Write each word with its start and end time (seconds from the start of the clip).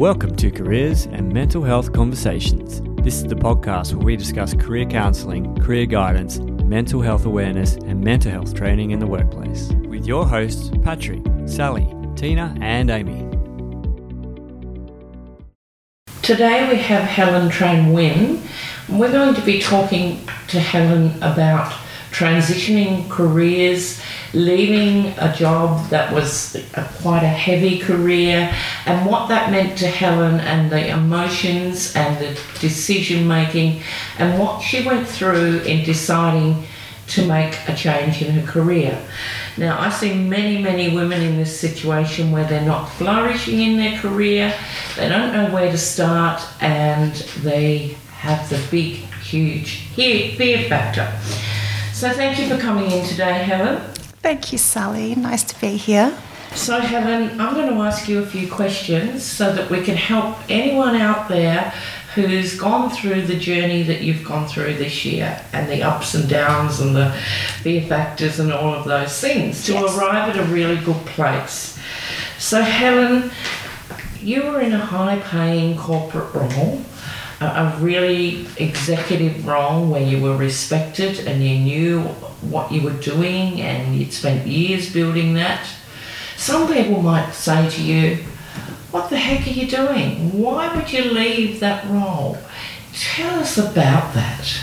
Welcome 0.00 0.34
to 0.36 0.50
Careers 0.50 1.04
and 1.12 1.30
Mental 1.30 1.62
Health 1.62 1.92
Conversations. 1.92 2.80
This 3.04 3.16
is 3.16 3.24
the 3.24 3.34
podcast 3.34 3.92
where 3.92 4.06
we 4.06 4.16
discuss 4.16 4.54
career 4.54 4.86
counselling, 4.86 5.54
career 5.56 5.84
guidance, 5.84 6.38
mental 6.38 7.02
health 7.02 7.26
awareness, 7.26 7.74
and 7.74 8.00
mental 8.02 8.32
health 8.32 8.54
training 8.54 8.92
in 8.92 8.98
the 8.98 9.06
workplace. 9.06 9.70
With 9.90 10.06
your 10.06 10.26
hosts, 10.26 10.70
Patrick, 10.82 11.20
Sally, 11.44 11.86
Tina, 12.16 12.56
and 12.62 12.88
Amy. 12.88 13.28
Today 16.22 16.66
we 16.70 16.76
have 16.76 17.02
Helen 17.02 17.50
Tran-Nguyen. 17.50 18.40
We're 18.88 19.12
going 19.12 19.34
to 19.34 19.42
be 19.42 19.60
talking 19.60 20.26
to 20.48 20.60
Helen 20.60 21.14
about 21.18 21.70
transitioning 22.10 23.06
careers, 23.10 24.00
leaving 24.32 25.06
a 25.18 25.34
job 25.36 25.88
that 25.90 26.12
was 26.12 26.54
a, 26.74 26.84
quite 27.02 27.22
a 27.22 27.28
heavy 27.28 27.78
career, 27.78 28.52
and 28.86 29.06
what 29.08 29.28
that 29.28 29.50
meant 29.50 29.78
to 29.78 29.86
Helen, 29.86 30.40
and 30.40 30.70
the 30.70 30.88
emotions 30.88 31.94
and 31.96 32.18
the 32.18 32.40
decision 32.60 33.26
making, 33.26 33.82
and 34.18 34.38
what 34.38 34.60
she 34.60 34.86
went 34.86 35.06
through 35.06 35.60
in 35.60 35.84
deciding 35.84 36.64
to 37.08 37.26
make 37.26 37.58
a 37.68 37.74
change 37.74 38.22
in 38.22 38.32
her 38.32 38.46
career. 38.46 38.96
Now, 39.56 39.80
I 39.80 39.90
see 39.90 40.14
many, 40.14 40.62
many 40.62 40.94
women 40.94 41.20
in 41.20 41.36
this 41.36 41.58
situation 41.58 42.30
where 42.30 42.46
they're 42.46 42.64
not 42.64 42.86
flourishing 42.86 43.60
in 43.60 43.76
their 43.76 43.98
career, 43.98 44.54
they 44.96 45.08
don't 45.08 45.32
know 45.32 45.52
where 45.52 45.70
to 45.70 45.78
start, 45.78 46.40
and 46.60 47.12
they 47.42 47.96
have 48.12 48.48
the 48.48 48.62
big, 48.70 48.94
huge 49.22 49.88
fear 49.94 50.68
factor. 50.68 51.12
So, 51.92 52.10
thank 52.12 52.38
you 52.38 52.48
for 52.48 52.58
coming 52.58 52.90
in 52.90 53.04
today, 53.04 53.42
Helen. 53.42 53.89
Thank 54.22 54.52
you, 54.52 54.58
Sally. 54.58 55.14
Nice 55.14 55.44
to 55.44 55.58
be 55.60 55.76
here. 55.76 56.16
So, 56.54 56.78
Helen, 56.78 57.40
I'm 57.40 57.54
going 57.54 57.70
to 57.70 57.80
ask 57.80 58.06
you 58.06 58.18
a 58.22 58.26
few 58.26 58.50
questions 58.50 59.24
so 59.24 59.52
that 59.52 59.70
we 59.70 59.82
can 59.82 59.96
help 59.96 60.36
anyone 60.50 60.96
out 60.96 61.28
there 61.28 61.72
who's 62.14 62.58
gone 62.58 62.90
through 62.90 63.22
the 63.22 63.36
journey 63.36 63.82
that 63.84 64.02
you've 64.02 64.24
gone 64.24 64.46
through 64.46 64.74
this 64.74 65.04
year 65.04 65.40
and 65.52 65.70
the 65.70 65.82
ups 65.82 66.14
and 66.14 66.28
downs 66.28 66.80
and 66.80 66.94
the 66.94 67.12
fear 67.62 67.82
factors 67.82 68.40
and 68.40 68.52
all 68.52 68.74
of 68.74 68.84
those 68.84 69.18
things 69.20 69.64
to 69.66 69.72
yes. 69.72 69.96
arrive 69.96 70.36
at 70.36 70.36
a 70.36 70.52
really 70.52 70.76
good 70.84 71.06
place. 71.06 71.78
So, 72.38 72.60
Helen, 72.60 73.30
you 74.20 74.42
were 74.42 74.60
in 74.60 74.72
a 74.72 74.84
high 74.84 75.18
paying 75.20 75.78
corporate 75.78 76.34
role, 76.34 76.84
a 77.40 77.74
really 77.80 78.46
executive 78.58 79.46
role 79.46 79.86
where 79.86 80.02
you 80.02 80.20
were 80.20 80.36
respected 80.36 81.26
and 81.26 81.42
you 81.42 81.58
knew 81.58 82.00
what 82.42 82.70
you 82.70 82.82
were 82.82 82.98
doing 83.00 83.60
and 83.60 83.96
you'd 83.96 84.12
spent 84.12 84.46
years 84.46 84.92
building 84.92 85.34
that. 85.34 85.66
Some 86.36 86.72
people 86.72 87.02
might 87.02 87.32
say 87.32 87.68
to 87.70 87.82
you, 87.82 88.16
what 88.90 89.08
the 89.08 89.16
heck 89.16 89.46
are 89.46 89.50
you 89.50 89.66
doing? 89.66 90.38
Why 90.38 90.74
would 90.74 90.92
you 90.92 91.04
leave 91.04 91.60
that 91.60 91.88
role? 91.88 92.36
Tell 92.92 93.40
us 93.40 93.56
about 93.56 94.14
that. 94.14 94.60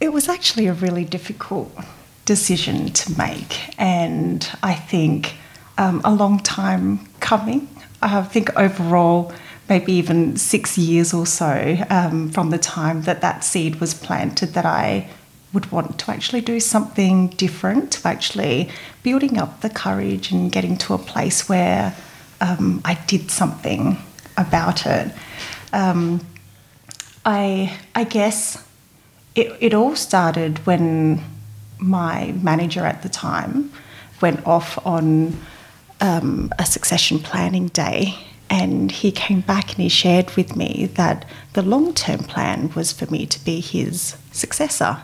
It 0.00 0.12
was 0.12 0.28
actually 0.28 0.66
a 0.66 0.74
really 0.74 1.04
difficult 1.04 1.72
decision 2.24 2.92
to 2.92 3.18
make, 3.18 3.74
and 3.80 4.48
I 4.62 4.74
think 4.74 5.34
um, 5.78 6.02
a 6.04 6.14
long 6.14 6.40
time 6.40 7.06
coming. 7.20 7.68
I 8.02 8.22
think 8.22 8.54
overall, 8.56 9.32
maybe 9.68 9.92
even 9.92 10.36
six 10.36 10.78
years 10.78 11.12
or 11.12 11.26
so 11.26 11.76
um, 11.90 12.30
from 12.30 12.50
the 12.50 12.58
time 12.58 13.02
that 13.02 13.20
that 13.20 13.44
seed 13.44 13.76
was 13.76 13.94
planted, 13.94 14.54
that 14.54 14.64
I 14.64 15.08
would 15.52 15.70
want 15.70 15.98
to 15.98 16.10
actually 16.10 16.40
do 16.40 16.60
something 16.60 17.28
different, 17.28 17.92
to 17.92 18.08
actually 18.08 18.70
building 19.02 19.38
up 19.38 19.60
the 19.60 19.70
courage 19.70 20.30
and 20.30 20.52
getting 20.52 20.76
to 20.78 20.94
a 20.94 20.98
place 20.98 21.48
where 21.48 21.94
um, 22.40 22.80
I 22.84 22.94
did 23.06 23.30
something 23.30 23.98
about 24.36 24.86
it. 24.86 25.12
Um, 25.72 26.26
I, 27.24 27.76
I 27.94 28.04
guess 28.04 28.64
it, 29.34 29.56
it 29.60 29.74
all 29.74 29.96
started 29.96 30.58
when 30.66 31.22
my 31.78 32.32
manager 32.42 32.84
at 32.84 33.02
the 33.02 33.08
time 33.08 33.72
went 34.20 34.46
off 34.46 34.84
on 34.86 35.36
um, 36.00 36.52
a 36.58 36.66
succession 36.66 37.18
planning 37.18 37.68
day 37.68 38.14
and 38.50 38.90
he 38.90 39.12
came 39.12 39.40
back 39.40 39.70
and 39.70 39.82
he 39.82 39.88
shared 39.88 40.34
with 40.36 40.56
me 40.56 40.90
that 40.94 41.26
the 41.52 41.62
long 41.62 41.92
term 41.94 42.20
plan 42.20 42.72
was 42.74 42.92
for 42.92 43.06
me 43.10 43.26
to 43.26 43.44
be 43.44 43.60
his 43.60 44.16
successor. 44.32 45.02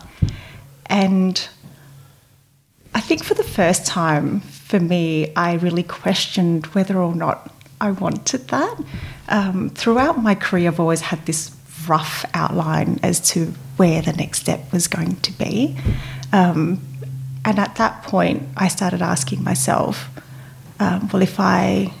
And 0.87 1.47
I 2.93 3.01
think 3.01 3.23
for 3.23 3.33
the 3.33 3.43
first 3.43 3.85
time 3.85 4.39
for 4.39 4.79
me, 4.79 5.33
I 5.35 5.53
really 5.53 5.83
questioned 5.83 6.67
whether 6.67 6.97
or 6.97 7.13
not 7.13 7.51
I 7.79 7.91
wanted 7.91 8.47
that. 8.47 8.83
Um, 9.29 9.69
throughout 9.69 10.21
my 10.21 10.33
career, 10.33 10.69
I've 10.69 10.79
always 10.79 11.01
had 11.01 11.25
this 11.25 11.55
rough 11.87 12.25
outline 12.33 12.99
as 13.03 13.19
to 13.31 13.53
where 13.77 14.01
the 14.01 14.13
next 14.13 14.39
step 14.39 14.71
was 14.71 14.87
going 14.87 15.17
to 15.17 15.31
be. 15.33 15.77
Um, 16.31 16.81
and 17.43 17.59
at 17.59 17.75
that 17.75 18.03
point, 18.03 18.47
I 18.57 18.69
started 18.69 19.01
asking 19.01 19.43
myself, 19.43 20.09
um, 20.79 21.09
well, 21.11 21.21
if 21.21 21.39
I 21.39 21.93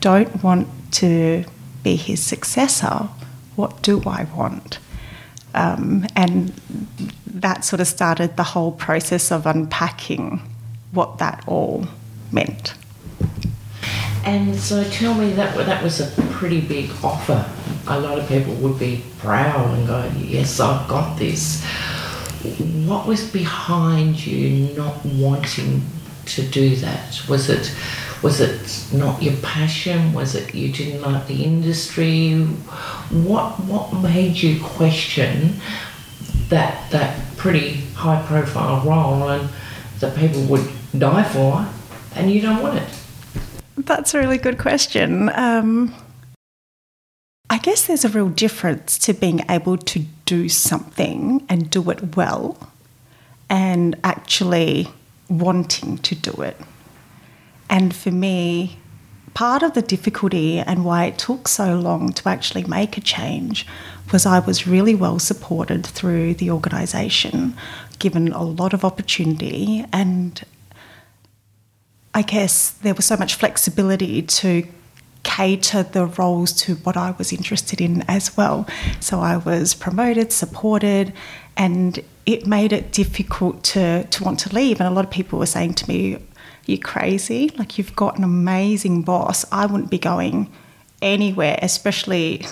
don't 0.00 0.42
want 0.42 0.68
to 0.92 1.44
be 1.82 1.96
his 1.96 2.22
successor, 2.22 3.08
what 3.56 3.82
do 3.82 4.02
I 4.06 4.24
want? 4.34 4.78
Um, 5.54 6.06
and 6.14 6.50
that 7.26 7.64
sort 7.64 7.80
of 7.80 7.86
started 7.86 8.36
the 8.36 8.42
whole 8.42 8.72
process 8.72 9.32
of 9.32 9.46
unpacking 9.46 10.40
what 10.92 11.18
that 11.18 11.44
all 11.46 11.86
meant. 12.30 12.74
And 14.24 14.56
so 14.56 14.84
tell 14.90 15.14
me 15.14 15.32
that 15.32 15.56
that 15.56 15.82
was 15.82 16.00
a 16.00 16.22
pretty 16.32 16.60
big 16.60 16.90
offer. 17.02 17.44
A 17.86 17.98
lot 17.98 18.18
of 18.18 18.28
people 18.28 18.54
would 18.56 18.78
be 18.78 19.02
proud 19.18 19.70
and 19.76 19.86
go, 19.86 20.10
"Yes, 20.18 20.60
I've 20.60 20.86
got 20.88 21.18
this." 21.18 21.64
What 22.86 23.06
was 23.06 23.22
behind 23.30 24.24
you 24.26 24.74
not 24.76 25.04
wanting 25.04 25.82
to 26.26 26.42
do 26.42 26.76
that? 26.76 27.22
Was 27.28 27.48
it 27.48 27.74
was 28.22 28.40
it 28.40 28.86
not 28.92 29.22
your 29.22 29.36
passion? 29.36 30.12
Was 30.12 30.34
it 30.34 30.54
you 30.54 30.72
didn't 30.72 31.02
like 31.02 31.26
the 31.26 31.44
industry? 31.44 32.44
What 33.10 33.60
what 33.60 33.92
made 33.92 34.36
you 34.36 34.62
question 34.62 35.60
that 36.48 36.90
that 36.90 37.36
pretty 37.36 37.80
high 37.94 38.22
profile 38.26 38.84
role 38.84 39.28
and 39.28 39.48
that 40.00 40.16
people 40.16 40.42
would 40.44 40.68
die 40.98 41.22
for, 41.24 41.66
and 42.14 42.30
you 42.30 42.40
don't 42.40 42.62
want 42.62 42.78
it? 42.78 42.88
That's 43.76 44.14
a 44.14 44.18
really 44.18 44.38
good 44.38 44.58
question. 44.58 45.30
Um, 45.30 45.94
I 47.48 47.58
guess 47.58 47.86
there's 47.86 48.04
a 48.04 48.08
real 48.08 48.28
difference 48.28 48.98
to 49.00 49.14
being 49.14 49.42
able 49.48 49.76
to 49.78 50.04
do 50.24 50.48
something 50.48 51.44
and 51.48 51.70
do 51.70 51.90
it 51.90 52.16
well 52.16 52.70
and 53.48 53.96
actually 54.04 54.88
wanting 55.28 55.98
to 55.98 56.14
do 56.14 56.42
it. 56.42 56.56
And 57.70 57.94
for 57.94 58.10
me, 58.10 58.78
part 59.32 59.62
of 59.62 59.74
the 59.74 59.80
difficulty 59.80 60.58
and 60.58 60.84
why 60.84 61.04
it 61.04 61.16
took 61.16 61.48
so 61.48 61.76
long 61.78 62.12
to 62.12 62.28
actually 62.28 62.64
make 62.64 62.98
a 62.98 63.00
change 63.00 63.64
was 64.12 64.26
I 64.26 64.40
was 64.40 64.66
really 64.66 64.94
well 64.94 65.20
supported 65.20 65.86
through 65.86 66.34
the 66.34 66.50
organisation, 66.50 67.54
given 68.00 68.32
a 68.32 68.42
lot 68.42 68.74
of 68.74 68.84
opportunity, 68.84 69.86
and 69.92 70.42
I 72.12 72.22
guess 72.22 72.70
there 72.70 72.94
was 72.94 73.04
so 73.04 73.16
much 73.16 73.36
flexibility 73.36 74.20
to 74.20 74.66
cater 75.22 75.84
the 75.84 76.06
roles 76.06 76.52
to 76.52 76.74
what 76.76 76.96
I 76.96 77.12
was 77.12 77.32
interested 77.32 77.80
in 77.80 78.02
as 78.08 78.36
well. 78.36 78.66
So 78.98 79.20
I 79.20 79.36
was 79.36 79.74
promoted, 79.74 80.32
supported, 80.32 81.12
and 81.56 82.00
it 82.26 82.46
made 82.46 82.72
it 82.72 82.90
difficult 82.90 83.62
to, 83.64 84.04
to 84.04 84.24
want 84.24 84.40
to 84.40 84.54
leave. 84.54 84.80
And 84.80 84.88
a 84.88 84.92
lot 84.92 85.04
of 85.04 85.10
people 85.10 85.38
were 85.38 85.46
saying 85.46 85.74
to 85.74 85.88
me, 85.88 86.18
you're 86.70 86.78
crazy. 86.78 87.50
Like, 87.58 87.78
you've 87.78 87.94
got 87.96 88.16
an 88.16 88.24
amazing 88.24 89.02
boss. 89.02 89.44
I 89.52 89.66
wouldn't 89.66 89.90
be 89.90 89.98
going 89.98 90.50
anywhere, 91.02 91.58
especially 91.62 92.46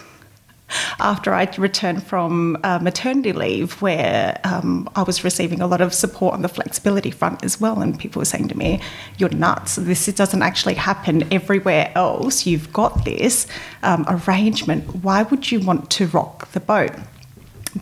after 1.01 1.33
I 1.33 1.49
returned 1.57 2.03
from 2.03 2.59
uh, 2.63 2.79
maternity 2.81 3.33
leave, 3.33 3.81
where 3.81 4.39
um, 4.45 4.89
I 4.95 5.03
was 5.03 5.25
receiving 5.25 5.61
a 5.61 5.67
lot 5.67 5.81
of 5.81 5.95
support 5.95 6.35
on 6.35 6.43
the 6.43 6.49
flexibility 6.49 7.11
front 7.11 7.45
as 7.45 7.61
well. 7.61 7.81
And 7.81 7.99
people 7.99 8.21
were 8.21 8.27
saying 8.27 8.49
to 8.49 8.59
me, 8.59 8.81
You're 9.17 9.31
nuts. 9.31 9.77
This 9.77 10.07
doesn't 10.07 10.43
actually 10.43 10.75
happen 10.75 11.33
everywhere 11.33 11.93
else. 11.95 12.47
You've 12.47 12.73
got 12.73 13.05
this 13.05 13.47
um, 13.83 14.05
arrangement. 14.09 15.03
Why 15.03 15.23
would 15.23 15.51
you 15.51 15.61
want 15.61 15.91
to 15.91 16.07
rock 16.09 16.51
the 16.53 16.61
boat? 16.61 16.93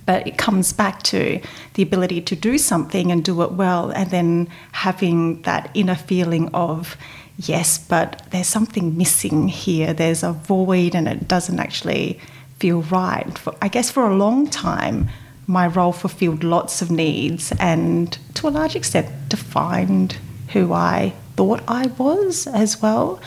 But 0.05 0.27
it 0.27 0.37
comes 0.37 0.73
back 0.73 1.03
to 1.05 1.41
the 1.75 1.83
ability 1.83 2.21
to 2.23 2.37
do 2.37 2.59
something 2.59 3.13
and 3.13 3.25
do 3.25 3.43
it 3.43 3.53
well, 3.53 3.91
and 3.91 4.11
then 4.11 4.49
having 4.73 5.43
that 5.43 5.71
inner 5.75 5.95
feeling 5.95 6.49
of, 6.55 6.97
yes, 7.39 7.79
but 7.79 8.27
there's 8.31 8.49
something 8.49 8.97
missing 8.97 9.49
here. 9.49 9.93
There's 9.93 10.23
a 10.23 10.33
void, 10.33 10.95
and 10.95 11.07
it 11.07 11.29
doesn't 11.29 11.61
actually 11.61 12.19
feel 12.59 12.83
right. 12.83 13.39
For, 13.39 13.55
I 13.63 13.69
guess 13.69 13.91
for 13.91 14.09
a 14.09 14.17
long 14.17 14.49
time, 14.49 15.09
my 15.47 15.67
role 15.67 15.93
fulfilled 15.93 16.43
lots 16.43 16.83
of 16.83 16.91
needs 16.91 17.53
and 17.61 18.19
to 18.35 18.49
a 18.49 18.51
large 18.51 18.75
extent 18.75 19.09
defined 19.29 20.17
who 20.53 20.73
I 20.73 21.13
thought 21.37 21.63
I 21.69 21.87
was 21.99 22.47
as 22.47 22.83
well. 22.83 23.21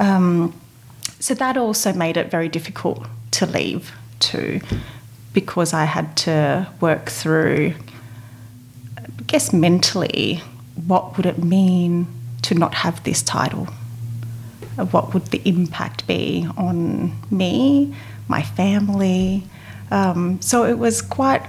Um, 0.00 0.58
so 1.18 1.34
that 1.34 1.56
also 1.56 1.92
made 1.92 2.16
it 2.16 2.30
very 2.30 2.48
difficult 2.48 3.06
to 3.32 3.46
leave 3.46 3.92
too, 4.20 4.60
because 5.38 5.72
I 5.72 5.84
had 5.84 6.16
to 6.16 6.66
work 6.80 7.10
through, 7.10 7.72
I 8.96 9.22
guess, 9.28 9.52
mentally, 9.52 10.42
what 10.84 11.16
would 11.16 11.26
it 11.26 11.38
mean 11.38 12.08
to 12.42 12.56
not 12.56 12.74
have 12.74 13.04
this 13.04 13.22
title? 13.22 13.66
What 14.90 15.14
would 15.14 15.26
the 15.26 15.40
impact 15.44 16.08
be 16.08 16.48
on 16.56 17.12
me, 17.30 17.94
my 18.26 18.42
family? 18.42 19.44
Um, 19.92 20.42
so 20.42 20.64
it 20.64 20.76
was 20.76 21.00
quite 21.00 21.46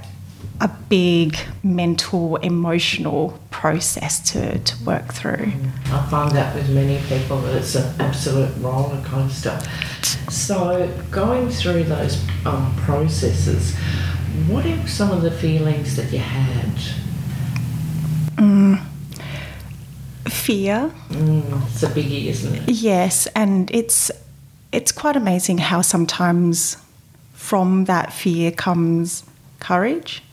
a 0.62 0.68
big 0.68 1.36
mental, 1.64 2.36
emotional 2.38 3.40
process 3.50 4.20
to, 4.32 4.60
to 4.60 4.84
work 4.84 5.12
through. 5.16 5.52
I 5.86 6.06
find 6.12 6.32
that 6.36 6.54
with 6.54 6.70
many 6.70 7.02
people 7.08 7.42
that 7.42 7.56
it's 7.56 7.74
an 7.74 8.00
absolute 8.00 8.56
roller 8.60 9.02
coaster. 9.04 9.60
So, 10.32 10.92
going 11.12 11.50
through 11.50 11.84
those 11.84 12.24
um, 12.46 12.74
processes, 12.78 13.76
what 14.48 14.66
are 14.66 14.88
some 14.88 15.12
of 15.12 15.22
the 15.22 15.32
feelings 15.32 15.96
that 15.96 16.12
you 16.12 16.20
had? 16.20 16.76
Mm. 18.38 18.82
Fear. 20.28 20.92
Mm, 21.10 21.68
it's 21.68 21.84
a 21.84 21.88
biggie, 21.88 22.26
isn't 22.28 22.56
it? 22.56 22.70
Yes, 22.70 23.28
and 23.36 23.70
it's 23.72 24.12
it's 24.72 24.92
quite 24.92 25.16
amazing 25.16 25.58
how 25.58 25.82
sometimes 25.82 26.78
from 27.34 27.86
that 27.86 28.14
fear 28.14 28.52
comes 28.52 29.24
courage. 29.60 30.24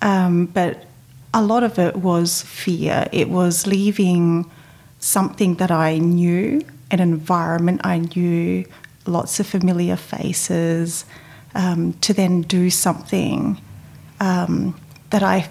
Um, 0.00 0.46
but 0.46 0.84
a 1.32 1.42
lot 1.42 1.62
of 1.62 1.78
it 1.78 1.96
was 1.96 2.42
fear. 2.42 3.06
It 3.12 3.28
was 3.28 3.66
leaving 3.66 4.50
something 4.98 5.56
that 5.56 5.70
I 5.70 5.98
knew, 5.98 6.62
an 6.90 7.00
environment 7.00 7.80
I 7.84 7.98
knew, 7.98 8.64
lots 9.06 9.40
of 9.40 9.46
familiar 9.46 9.96
faces, 9.96 11.04
um, 11.54 11.92
to 11.94 12.14
then 12.14 12.42
do 12.42 12.70
something 12.70 13.60
um, 14.20 14.80
that 15.10 15.22
I 15.22 15.48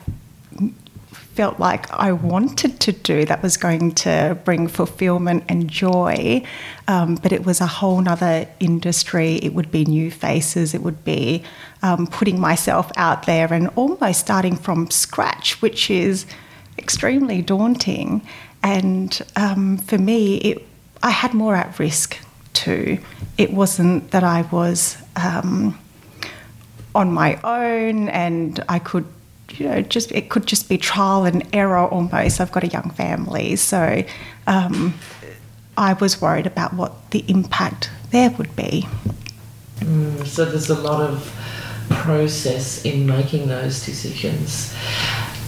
felt 1.36 1.60
like 1.60 1.90
I 1.92 2.12
wanted 2.12 2.80
to 2.82 2.92
do 2.92 3.26
that 3.26 3.42
was 3.42 3.56
going 3.56 3.94
to 3.94 4.38
bring 4.44 4.68
fulfillment 4.68 5.46
and 5.48 5.70
joy. 5.70 6.44
Um, 6.88 7.16
but 7.16 7.32
it 7.32 7.46
was 7.46 7.62
a 7.62 7.68
whole 7.68 8.02
nother 8.02 8.48
industry. 8.60 9.36
It 9.36 9.54
would 9.54 9.72
be 9.72 9.86
new 9.86 10.12
faces. 10.12 10.74
It 10.74 10.82
would 10.82 11.06
be 11.06 11.44
um, 11.82 12.08
putting 12.08 12.40
myself 12.40 12.92
out 12.98 13.26
there 13.26 13.54
and 13.54 13.70
almost 13.76 14.20
starting 14.20 14.58
from 14.58 14.92
scratch, 14.92 15.62
which 15.62 15.90
is 15.90 16.26
extremely 16.78 17.42
daunting. 17.42 18.28
And 18.62 19.20
um, 19.36 19.78
for 19.78 19.98
me, 19.98 20.38
it, 20.38 20.68
I 21.02 21.12
had 21.12 21.34
more 21.34 21.56
at 21.56 21.80
risk 21.80 22.18
too. 22.54 23.00
It 23.38 23.54
wasn't 23.54 24.12
that 24.12 24.24
I 24.24 24.44
was 24.44 24.98
um, 25.16 25.80
on 26.94 27.12
my 27.12 27.40
own 27.44 28.10
and 28.10 28.64
I 28.68 28.80
could 28.80 29.06
you 29.58 29.68
know, 29.68 29.82
just 29.82 30.12
it 30.12 30.30
could 30.30 30.46
just 30.46 30.70
be 30.70 30.78
trial 30.78 31.26
and 31.26 31.46
error 31.54 31.86
almost. 31.86 32.40
I've 32.40 32.52
got 32.52 32.64
a 32.64 32.68
young 32.68 32.90
family, 32.92 33.56
so 33.56 34.04
um, 34.48 34.94
I 35.78 35.94
was 35.94 36.22
worried 36.22 36.48
about 36.48 36.74
what 36.74 37.12
the 37.12 37.24
impact 37.28 37.90
there 38.12 38.30
would 38.32 38.56
be. 38.56 38.88
Mm, 39.80 40.26
so 40.26 40.46
there's 40.46 40.70
a 40.70 40.80
lot 40.80 41.02
of 41.02 41.34
process 41.90 42.86
in 42.86 43.06
making 43.06 43.48
those 43.48 43.86
decisions. 43.86 44.76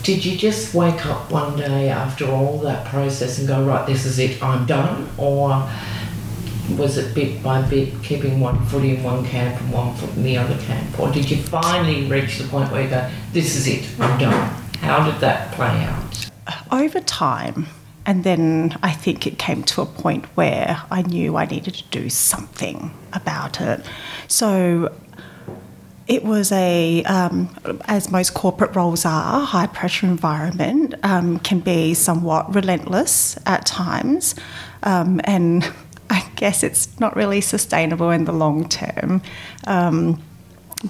Did 0.03 0.25
you 0.25 0.37
just 0.37 0.73
wake 0.73 1.05
up 1.05 1.31
one 1.31 1.55
day 1.55 1.89
after 1.89 2.29
all 2.29 2.57
that 2.59 2.85
process 2.87 3.39
and 3.39 3.47
go, 3.47 3.63
right, 3.63 3.87
this 3.87 4.05
is 4.05 4.19
it, 4.19 4.43
I'm 4.43 4.65
done? 4.65 5.09
Or 5.17 5.69
was 6.77 6.97
it 6.97 7.13
bit 7.13 7.43
by 7.43 7.61
bit 7.61 8.01
keeping 8.03 8.39
one 8.39 8.65
foot 8.67 8.83
in 8.83 9.03
one 9.03 9.25
camp 9.25 9.59
and 9.59 9.71
one 9.71 9.95
foot 9.95 10.09
in 10.15 10.23
the 10.23 10.37
other 10.37 10.57
camp? 10.59 10.99
Or 10.99 11.11
did 11.11 11.29
you 11.29 11.37
finally 11.37 12.05
reach 12.07 12.39
the 12.39 12.47
point 12.47 12.71
where 12.71 12.83
you 12.83 12.89
go, 12.89 13.09
this 13.31 13.55
is 13.55 13.67
it, 13.67 13.87
I'm 13.99 14.19
done? 14.19 14.49
How 14.79 15.09
did 15.09 15.19
that 15.21 15.51
play 15.53 15.83
out? 15.83 16.29
Over 16.71 16.99
time, 17.01 17.67
and 18.05 18.23
then 18.23 18.77
I 18.83 18.91
think 18.91 19.25
it 19.25 19.37
came 19.37 19.63
to 19.63 19.81
a 19.81 19.85
point 19.85 20.25
where 20.35 20.81
I 20.91 21.03
knew 21.03 21.37
I 21.37 21.45
needed 21.45 21.75
to 21.75 21.83
do 21.85 22.09
something 22.09 22.91
about 23.13 23.61
it. 23.61 23.85
So 24.27 24.93
it 26.07 26.25
was 26.25 26.51
a, 26.51 27.03
um, 27.05 27.49
as 27.85 28.11
most 28.11 28.33
corporate 28.33 28.75
roles 28.75 29.05
are, 29.05 29.45
high 29.45 29.67
pressure 29.67 30.05
environment 30.05 30.95
um, 31.03 31.39
can 31.39 31.61
be 31.61 31.93
somewhat 31.93 32.53
relentless 32.53 33.37
at 33.45 33.65
times. 33.65 34.35
Um, 34.83 35.21
and 35.23 35.71
I 36.09 36.29
guess 36.35 36.63
it's 36.63 36.99
not 36.99 37.15
really 37.15 37.41
sustainable 37.41 38.09
in 38.11 38.25
the 38.25 38.33
long 38.33 38.67
term. 38.69 39.21
Um, 39.65 40.21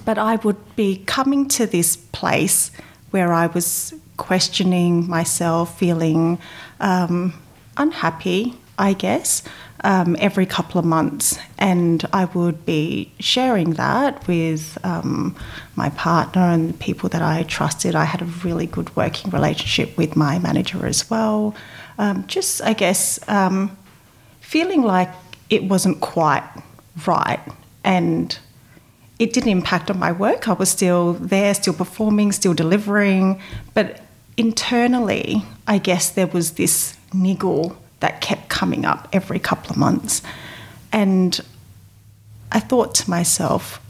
but 0.04 0.18
I 0.18 0.36
would 0.36 0.76
be 0.76 1.04
coming 1.06 1.46
to 1.48 1.66
this 1.66 1.96
place 1.96 2.70
where 3.10 3.32
I 3.32 3.46
was 3.46 3.94
questioning 4.16 5.08
myself, 5.08 5.78
feeling 5.78 6.38
um, 6.80 7.34
unhappy, 7.76 8.54
I 8.78 8.92
guess, 8.92 9.42
um, 9.84 10.16
every 10.18 10.46
couple 10.46 10.78
of 10.78 10.84
months. 10.84 11.38
And 11.58 12.04
I 12.12 12.24
would 12.26 12.66
be 12.66 13.12
sharing 13.20 13.74
that 13.74 14.26
with 14.26 14.78
um, 14.84 15.36
my 15.76 15.90
partner 15.90 16.42
and 16.42 16.70
the 16.70 16.78
people 16.78 17.08
that 17.10 17.22
I 17.22 17.44
trusted. 17.44 17.94
I 17.94 18.04
had 18.04 18.22
a 18.22 18.24
really 18.24 18.66
good 18.66 18.94
working 18.96 19.30
relationship 19.30 19.96
with 19.96 20.16
my 20.16 20.38
manager 20.38 20.86
as 20.86 21.08
well. 21.08 21.54
Um, 21.98 22.26
just, 22.26 22.62
I 22.62 22.72
guess, 22.72 23.20
um, 23.28 23.76
feeling 24.54 24.82
like 24.82 25.10
it 25.50 25.64
wasn't 25.64 26.00
quite 26.00 26.48
right 27.08 27.40
and 27.82 28.38
it 29.18 29.32
didn't 29.32 29.50
impact 29.50 29.90
on 29.90 29.98
my 29.98 30.12
work. 30.12 30.46
I 30.46 30.52
was 30.52 30.68
still 30.68 31.14
there, 31.14 31.52
still 31.54 31.74
performing, 31.74 32.30
still 32.30 32.54
delivering, 32.54 33.40
but 33.74 34.00
internally, 34.36 35.44
I 35.66 35.78
guess 35.78 36.08
there 36.08 36.28
was 36.28 36.52
this 36.52 36.96
niggle 37.12 37.76
that 37.98 38.20
kept 38.20 38.48
coming 38.48 38.84
up 38.84 39.08
every 39.12 39.40
couple 39.40 39.72
of 39.72 39.76
months. 39.76 40.22
And 40.92 41.40
I 42.52 42.60
thought 42.60 42.94
to 43.00 43.10
myself, 43.10 43.80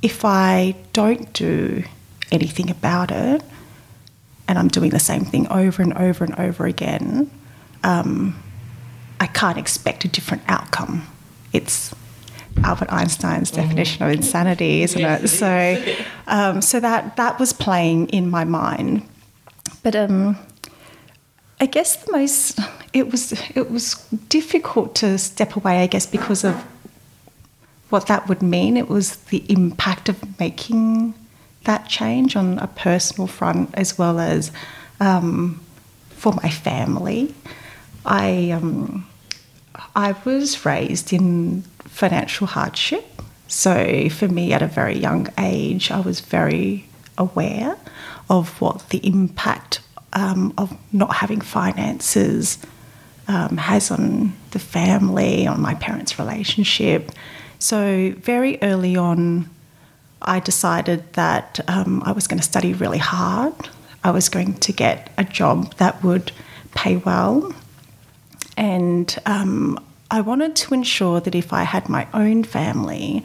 if 0.00 0.24
I 0.24 0.76
don't 0.92 1.32
do 1.32 1.82
anything 2.30 2.70
about 2.70 3.10
it, 3.10 3.42
and 4.46 4.60
I'm 4.60 4.68
doing 4.68 4.90
the 4.90 5.00
same 5.00 5.24
thing 5.24 5.48
over 5.48 5.82
and 5.82 5.92
over 5.94 6.22
and 6.22 6.36
over 6.36 6.66
again, 6.66 7.32
um, 7.82 8.43
I 9.20 9.26
can't 9.26 9.58
expect 9.58 10.04
a 10.04 10.08
different 10.08 10.42
outcome. 10.48 11.06
It's 11.52 11.94
Albert 12.62 12.92
Einstein's 12.92 13.50
mm-hmm. 13.50 13.62
definition 13.62 14.04
of 14.04 14.12
insanity, 14.12 14.82
isn't 14.82 15.00
yes, 15.00 15.22
it? 15.22 15.28
so, 15.28 16.04
um, 16.26 16.62
so 16.62 16.80
that 16.80 17.16
that 17.16 17.38
was 17.38 17.52
playing 17.52 18.08
in 18.08 18.30
my 18.30 18.44
mind. 18.44 19.02
But 19.82 19.96
um, 19.96 20.38
I 21.60 21.66
guess 21.66 21.96
the 21.96 22.12
most 22.12 22.58
it 22.92 23.10
was 23.10 23.32
it 23.54 23.70
was 23.70 23.94
difficult 24.28 24.94
to 24.96 25.18
step 25.18 25.56
away. 25.56 25.82
I 25.82 25.86
guess 25.86 26.06
because 26.06 26.44
of 26.44 26.64
what 27.94 28.06
that 28.08 28.28
would 28.28 28.42
mean. 28.42 28.76
It 28.76 28.88
was 28.88 29.16
the 29.26 29.44
impact 29.48 30.08
of 30.08 30.40
making 30.40 31.14
that 31.62 31.88
change 31.88 32.34
on 32.34 32.58
a 32.58 32.66
personal 32.66 33.26
front 33.28 33.70
as 33.74 33.96
well 33.96 34.18
as 34.18 34.50
um, 34.98 35.60
for 36.10 36.32
my 36.32 36.50
family. 36.50 37.32
I 38.04 38.50
um, 38.50 39.06
I 39.96 40.14
was 40.24 40.64
raised 40.64 41.12
in 41.12 41.62
financial 41.84 42.46
hardship. 42.46 43.22
So 43.48 44.08
for 44.08 44.28
me, 44.28 44.52
at 44.52 44.62
a 44.62 44.66
very 44.66 44.98
young 44.98 45.28
age, 45.38 45.90
I 45.90 46.00
was 46.00 46.20
very 46.20 46.86
aware 47.16 47.76
of 48.28 48.60
what 48.60 48.88
the 48.88 49.06
impact 49.06 49.80
um, 50.12 50.54
of 50.58 50.76
not 50.92 51.16
having 51.16 51.40
finances 51.40 52.58
um, 53.28 53.56
has 53.56 53.90
on 53.90 54.32
the 54.50 54.58
family, 54.58 55.46
on 55.46 55.60
my 55.60 55.74
parents' 55.74 56.18
relationship. 56.18 57.12
So 57.58 58.12
very 58.18 58.58
early 58.62 58.96
on, 58.96 59.50
I 60.22 60.40
decided 60.40 61.12
that 61.14 61.60
um, 61.68 62.02
I 62.04 62.12
was 62.12 62.26
going 62.26 62.38
to 62.38 62.44
study 62.44 62.72
really 62.72 62.98
hard. 62.98 63.54
I 64.02 64.10
was 64.10 64.28
going 64.28 64.54
to 64.54 64.72
get 64.72 65.10
a 65.16 65.24
job 65.24 65.74
that 65.76 66.02
would 66.02 66.32
pay 66.74 66.96
well 66.96 67.54
and 68.56 69.16
um, 69.26 69.84
I 70.10 70.20
wanted 70.20 70.56
to 70.56 70.74
ensure 70.74 71.20
that 71.20 71.34
if 71.34 71.52
I 71.52 71.62
had 71.64 71.88
my 71.88 72.06
own 72.14 72.44
family, 72.44 73.24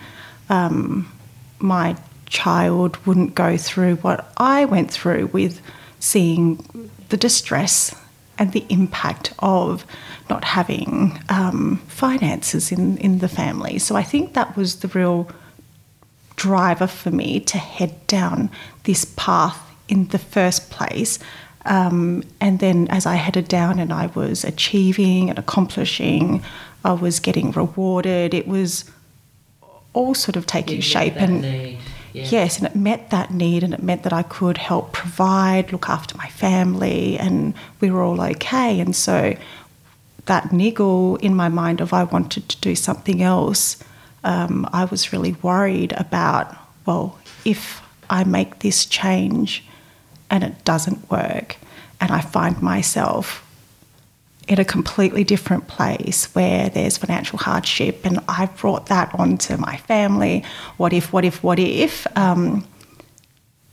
um, 0.50 1.12
my 1.60 1.96
child 2.26 2.98
wouldn't 3.06 3.36
go 3.36 3.58
through 3.58 3.96
what 3.98 4.32
I 4.38 4.66
went 4.66 4.92
through 4.92 5.28
with 5.28 5.62
seeing 6.00 6.90
the 7.10 7.18
distress 7.18 7.96
and 8.38 8.54
the 8.54 8.66
impact 8.70 9.34
of 9.40 9.86
not 10.30 10.46
having 10.46 11.20
um, 11.28 11.78
finances 11.88 12.72
in, 12.72 12.98
in 12.98 13.20
the 13.20 13.28
family. 13.28 13.80
So 13.80 13.96
I 13.96 14.04
think 14.04 14.34
that 14.34 14.56
was 14.56 14.78
the 14.78 14.88
real 14.88 15.30
driver 16.38 16.88
for 16.88 17.12
me 17.12 17.42
to 17.42 17.58
head 17.58 18.08
down 18.08 18.50
this 18.84 19.06
path 19.18 19.62
in 19.90 20.08
the 20.08 20.20
first 20.20 20.70
place 20.70 21.20
um, 21.66 22.24
and 22.40 22.60
then 22.60 22.88
as 22.90 23.06
I 23.06 23.16
headed 23.16 23.48
down 23.48 23.80
and 23.80 23.92
I 23.92 24.08
was 24.08 24.44
achieving 24.44 25.30
and 25.30 25.38
accomplishing, 25.38 26.44
I 26.86 26.94
was 26.94 27.20
getting 27.20 27.52
rewarded. 27.52 28.34
It 28.34 28.48
was 28.48 28.90
all 29.94 30.16
sort 30.16 30.36
of 30.36 30.46
taking 30.46 30.78
You 30.78 30.82
shape 30.82 31.16
and. 31.16 31.78
Yeah. 32.12 32.26
yes 32.32 32.58
and 32.58 32.66
it 32.66 32.76
met 32.76 33.12
that 33.12 33.32
need 33.32 33.64
and 33.64 33.72
it 33.72 33.84
meant 33.84 34.02
that 34.02 34.12
i 34.12 34.24
could 34.24 34.58
help 34.58 34.94
provide 34.94 35.72
look 35.72 35.88
after 35.88 36.18
my 36.18 36.28
family 36.30 37.20
and 37.20 37.54
we 37.82 37.92
were 37.92 38.02
all 38.02 38.20
okay 38.20 38.80
and 38.80 38.96
so 38.96 39.38
that 40.26 40.52
niggle 40.52 41.18
in 41.18 41.36
my 41.36 41.50
mind 41.50 41.82
of 41.82 41.94
i 41.94 42.04
wanted 42.04 42.50
to 42.50 42.58
do 42.62 42.74
something 42.74 43.22
else 43.22 43.78
um, 44.24 44.68
i 44.74 44.86
was 44.86 45.14
really 45.14 45.34
worried 45.44 45.94
about 45.98 46.58
well 46.88 47.16
if 47.46 47.80
i 48.10 48.24
make 48.24 48.58
this 48.60 48.88
change 48.88 49.64
and 50.30 50.44
it 50.44 50.64
doesn't 50.64 51.10
work 51.10 51.58
and 52.00 52.12
i 52.12 52.22
find 52.22 52.62
myself 52.62 53.46
in 54.50 54.60
a 54.60 54.66
completely 54.66 55.24
different 55.24 55.68
place 55.68 56.26
where 56.34 56.70
there's 56.70 56.98
financial 56.98 57.38
hardship 57.38 58.04
and 58.04 58.20
I've 58.28 58.58
brought 58.58 58.88
that 58.88 59.14
onto 59.14 59.58
my 59.58 59.78
family. 59.78 60.44
What 60.78 60.92
if, 60.92 61.14
what 61.14 61.24
if, 61.24 61.44
what 61.44 61.60
if? 61.60 62.08
Um, 62.18 62.68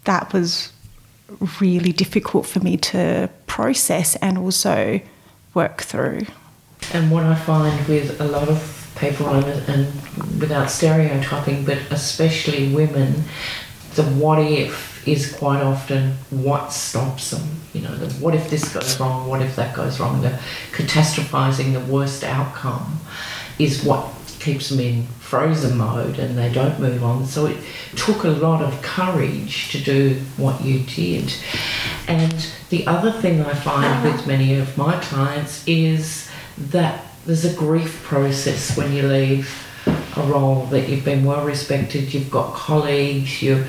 that 0.04 0.34
was 0.34 0.70
really 1.62 1.92
difficult 1.92 2.46
for 2.46 2.60
me 2.60 2.76
to 2.76 3.30
process 3.46 4.16
and 4.16 4.36
also 4.36 5.00
work 5.54 5.80
through. 5.80 6.26
And 6.92 7.10
what 7.10 7.25
I 7.25 7.34
find 7.34 7.88
with 7.88 8.20
a 8.20 8.25
lot 8.25 8.48
of 8.48 8.94
people, 9.00 9.28
and, 9.28 10.40
without 10.40 10.70
stereotyping, 10.70 11.64
but 11.64 11.78
especially 11.90 12.72
women, 12.75 13.25
the 13.96 14.04
what 14.04 14.38
if 14.38 15.06
is 15.06 15.32
quite 15.32 15.62
often 15.62 16.12
what 16.30 16.72
stops 16.72 17.30
them. 17.30 17.42
You 17.72 17.82
know, 17.82 17.96
the 17.96 18.12
what 18.14 18.34
if 18.34 18.50
this 18.50 18.72
goes 18.72 18.98
wrong, 19.00 19.28
what 19.28 19.42
if 19.42 19.56
that 19.56 19.74
goes 19.74 20.00
wrong, 20.00 20.22
the 20.22 20.38
catastrophizing 20.72 21.72
the 21.72 21.92
worst 21.92 22.24
outcome 22.24 23.00
is 23.58 23.84
what 23.84 24.12
keeps 24.38 24.68
them 24.68 24.80
in 24.80 25.06
frozen 25.18 25.76
mode 25.76 26.18
and 26.18 26.38
they 26.38 26.52
don't 26.52 26.78
move 26.78 27.02
on. 27.02 27.26
So 27.26 27.46
it 27.46 27.56
took 27.96 28.24
a 28.24 28.28
lot 28.28 28.62
of 28.62 28.80
courage 28.82 29.72
to 29.72 29.80
do 29.80 30.14
what 30.36 30.62
you 30.62 30.80
did. 30.80 31.34
And 32.06 32.46
the 32.70 32.86
other 32.86 33.10
thing 33.10 33.40
I 33.40 33.54
find 33.54 33.84
uh-huh. 33.84 34.12
with 34.12 34.26
many 34.26 34.54
of 34.54 34.76
my 34.76 35.00
clients 35.00 35.66
is 35.66 36.30
that 36.58 37.04
there's 37.24 37.44
a 37.44 37.54
grief 37.54 38.02
process 38.04 38.76
when 38.76 38.92
you 38.92 39.02
leave 39.02 39.65
a 40.16 40.23
role 40.23 40.66
that 40.66 40.88
you've 40.88 41.04
been 41.04 41.25
well 41.25 41.44
respected, 41.44 42.12
you've 42.12 42.30
got 42.30 42.54
colleagues, 42.54 43.42
you, 43.42 43.64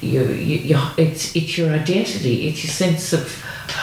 you, 0.00 0.22
you, 0.28 0.58
you 0.58 0.80
it's, 0.96 1.34
it's 1.36 1.56
your 1.56 1.70
identity, 1.70 2.48
it's 2.48 2.64
your 2.64 2.72
sense 2.72 3.12
of 3.12 3.32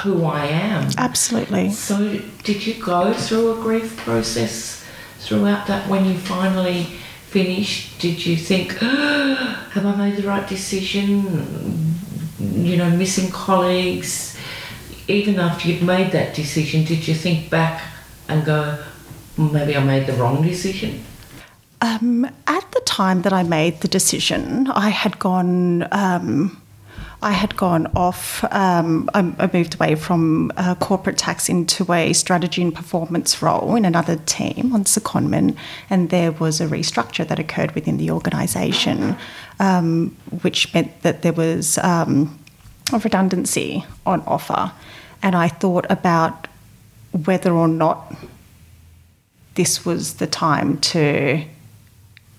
who 0.04 0.26
I 0.26 0.46
am. 0.46 0.90
Absolutely. 0.98 1.72
So, 1.72 2.20
did 2.44 2.66
you 2.66 2.82
go 2.84 3.14
through 3.14 3.60
a 3.60 3.62
grief 3.62 3.98
process 3.98 4.86
throughout 5.20 5.68
that 5.68 5.88
when 5.90 6.06
you 6.06 6.18
finally 6.18 6.84
finished? 7.28 8.00
Did 8.00 8.26
you 8.26 8.36
think, 8.36 8.74
have 8.80 9.86
I 9.86 9.96
made 9.96 10.18
the 10.18 10.28
right 10.28 10.48
decision? 10.48 11.96
You 12.40 12.78
know, 12.78 12.90
missing 12.90 13.32
colleagues. 13.32 14.38
Even 15.08 15.40
after 15.40 15.68
you'd 15.68 15.84
made 15.84 16.12
that 16.12 16.36
decision, 16.36 16.84
did 16.86 17.08
you 17.08 17.16
think 17.16 17.50
back 17.50 17.82
and 18.28 18.46
go, 18.46 18.84
maybe 19.38 19.76
I 19.76 19.84
made 19.84 20.06
the 20.06 20.14
wrong 20.14 20.44
decision? 20.44 21.04
Um, 21.82 22.26
at 22.48 22.72
the 22.72 22.82
time 22.82 23.22
that 23.22 23.32
I 23.32 23.44
made 23.44 23.82
the 23.82 23.88
decision, 23.88 24.68
I 24.68 24.90
had 24.90 25.18
gone. 25.20 25.88
Um, 25.92 26.62
I 27.22 27.32
had 27.32 27.56
gone 27.58 27.88
off. 27.96 28.46
Um, 28.46 29.10
I, 29.14 29.20
I, 29.40 29.50
moved 29.52 29.76
away 29.76 29.96
from 29.96 30.54
uh, 30.56 30.76
corporate 30.76 31.18
tax 31.18 31.50
into 31.50 31.92
a 31.92 32.14
strategy 32.14 32.62
and 32.62 32.74
performance 32.74 33.42
role 33.42 33.76
in 33.76 33.84
another 33.84 34.16
team 34.16 34.74
on 34.74 34.86
secondment, 34.86 35.58
and 35.90 36.10
there 36.10 36.32
was 36.32 36.62
a 36.62 36.68
restructure 36.68 37.28
that 37.28 37.38
occurred 37.38 37.74
within 37.76 37.98
the 37.98 38.12
organisation, 38.12 39.18
um, 39.60 40.16
which 40.42 40.74
meant 40.74 41.02
that 41.02 41.22
there 41.22 41.34
was 41.34 41.78
um, 41.80 42.40
a 42.94 43.00
redundancy 43.00 43.86
on 44.06 44.22
offer, 44.22 44.72
and 45.22 45.36
I 45.36 45.50
thought 45.50 45.86
about 45.90 46.48
whether 47.26 47.52
or 47.52 47.68
not 47.68 48.16
this 49.56 49.86
was 49.86 50.16
the 50.16 50.28
time 50.28 50.78
to 50.80 51.44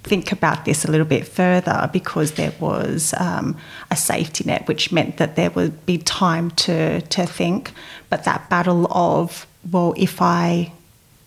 think 0.02 0.32
about 0.32 0.64
this 0.64 0.84
a 0.84 0.90
little 0.90 1.06
bit 1.06 1.26
further 1.26 1.88
because 1.92 2.32
there 2.32 2.52
was 2.58 3.14
um, 3.18 3.56
a 3.90 3.96
safety 3.96 4.44
net, 4.44 4.66
which 4.66 4.92
meant 4.92 5.18
that 5.18 5.36
there 5.36 5.50
would 5.50 5.84
be 5.86 5.98
time 5.98 6.50
to, 6.52 7.00
to 7.02 7.26
think. 7.26 7.72
But 8.08 8.24
that 8.24 8.48
battle 8.48 8.86
of, 8.90 9.46
well, 9.70 9.94
if 9.96 10.22
I 10.22 10.72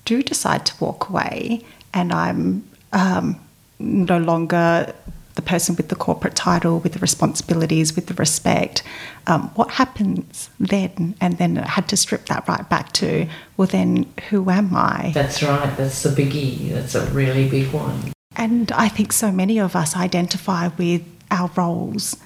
do 0.06 0.24
decide 0.24 0.66
to 0.66 0.84
walk 0.84 1.10
away 1.10 1.62
and 1.94 2.12
I'm 2.12 2.68
um, 2.92 3.40
no 3.80 4.18
longer 4.18 4.94
the 5.36 5.42
person 5.42 5.76
with 5.76 5.90
the 5.90 5.96
corporate 5.96 6.36
title, 6.36 6.80
with 6.80 6.94
the 6.94 7.00
responsibilities, 7.00 7.96
with 7.96 8.08
the 8.08 8.14
respect, 8.16 8.84
um, 9.26 9.50
what 9.56 9.72
happens 9.72 10.50
then? 10.60 11.16
And 11.20 11.38
then 11.38 11.58
I 11.58 11.68
had 11.68 11.88
to 11.90 11.98
strip 11.98 12.28
that 12.28 12.48
right 12.48 12.68
back 12.70 12.92
to, 12.94 13.28
well, 13.58 13.68
then 13.68 14.12
who 14.30 14.50
am 14.50 14.76
I? 14.76 15.12
That's 15.14 15.42
right, 15.42 15.76
that's 15.76 16.04
the 16.04 16.10
biggie, 16.10 16.70
that's 16.70 16.96
a 16.96 17.06
really 17.08 17.50
big 17.50 17.72
one. 17.72 18.13
And 18.36 18.72
I 18.72 18.90
think 18.90 19.14
so 19.14 19.32
many 19.32 19.60
of 19.60 19.76
us 19.76 19.96
identify 19.96 20.70
with 20.78 21.04
our 21.32 21.50
roles, 21.56 22.18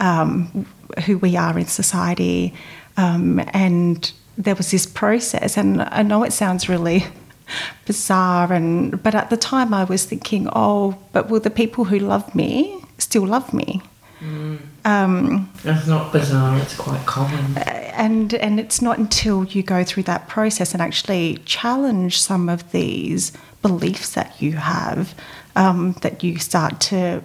um, 0.00 0.66
who 1.06 1.18
we 1.18 1.36
are 1.36 1.58
in 1.58 1.66
society. 1.66 2.54
Um, 2.96 3.40
and 3.52 4.12
there 4.36 4.54
was 4.54 4.70
this 4.70 4.86
process, 4.86 5.56
and 5.56 5.82
I 5.82 6.02
know 6.02 6.24
it 6.24 6.32
sounds 6.32 6.68
really 6.68 7.04
bizarre, 7.86 8.52
and 8.52 9.02
but 9.02 9.14
at 9.14 9.30
the 9.30 9.36
time 9.36 9.74
I 9.74 9.84
was 9.84 10.04
thinking, 10.04 10.48
oh, 10.54 10.98
but 11.12 11.28
will 11.28 11.40
the 11.40 11.50
people 11.50 11.84
who 11.84 11.98
love 11.98 12.34
me 12.34 12.82
still 12.98 13.26
love 13.26 13.52
me? 13.52 13.82
Mm. 14.20 14.60
Um, 14.84 15.52
it's 15.64 15.86
not 15.86 16.12
bizarre; 16.12 16.58
it's 16.58 16.76
quite 16.76 17.04
common. 17.06 17.58
And 17.58 18.34
and 18.34 18.58
it's 18.60 18.80
not 18.80 18.98
until 18.98 19.44
you 19.44 19.62
go 19.62 19.84
through 19.84 20.04
that 20.04 20.28
process 20.28 20.72
and 20.72 20.82
actually 20.82 21.38
challenge 21.44 22.20
some 22.20 22.48
of 22.48 22.70
these 22.72 23.32
beliefs 23.62 24.12
that 24.14 24.40
you 24.42 24.52
have 24.52 25.14
um, 25.56 25.92
that 26.02 26.22
you 26.22 26.38
start 26.38 26.80
to 26.80 27.22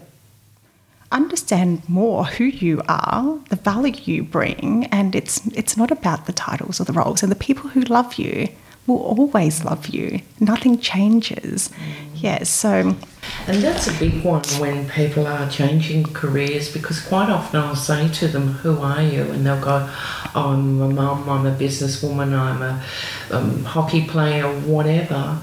understand 1.11 1.87
more 1.87 2.25
who 2.25 2.45
you 2.45 2.81
are, 2.89 3.39
the 3.49 3.55
value 3.55 3.93
you 4.03 4.23
bring, 4.23 4.85
and 4.85 5.15
it's 5.15 5.45
it's 5.47 5.77
not 5.77 5.91
about 5.91 6.25
the 6.25 6.33
titles 6.33 6.79
or 6.81 6.83
the 6.83 6.93
roles. 6.93 7.23
And 7.23 7.31
the 7.31 7.35
people 7.35 7.69
who 7.69 7.81
love 7.81 8.15
you 8.15 8.49
will 8.87 8.99
always 8.99 9.65
love 9.65 9.87
you. 9.87 10.21
Nothing 10.39 10.79
changes. 10.79 11.69
Mm. 11.69 11.73
Yes, 12.15 12.23
yeah, 12.23 12.43
so 12.43 12.95
and 13.47 13.61
that's 13.61 13.87
a 13.87 13.99
big 13.99 14.23
one 14.23 14.43
when 14.59 14.89
people 14.89 15.27
are 15.27 15.49
changing 15.49 16.05
careers 16.13 16.71
because 16.71 16.99
quite 16.99 17.29
often 17.29 17.59
I'll 17.59 17.75
say 17.75 18.09
to 18.09 18.27
them, 18.27 18.47
Who 18.47 18.79
are 18.79 19.01
you? 19.01 19.23
And 19.23 19.45
they'll 19.45 19.61
go, 19.61 19.87
oh, 19.89 20.31
I'm 20.35 20.81
a 20.81 20.89
mum, 20.89 21.29
I'm 21.29 21.45
a 21.45 21.55
businesswoman, 21.55 22.37
I'm 22.37 22.61
a 22.61 22.83
um, 23.31 23.63
hockey 23.63 24.05
player, 24.05 24.47
whatever 24.47 25.39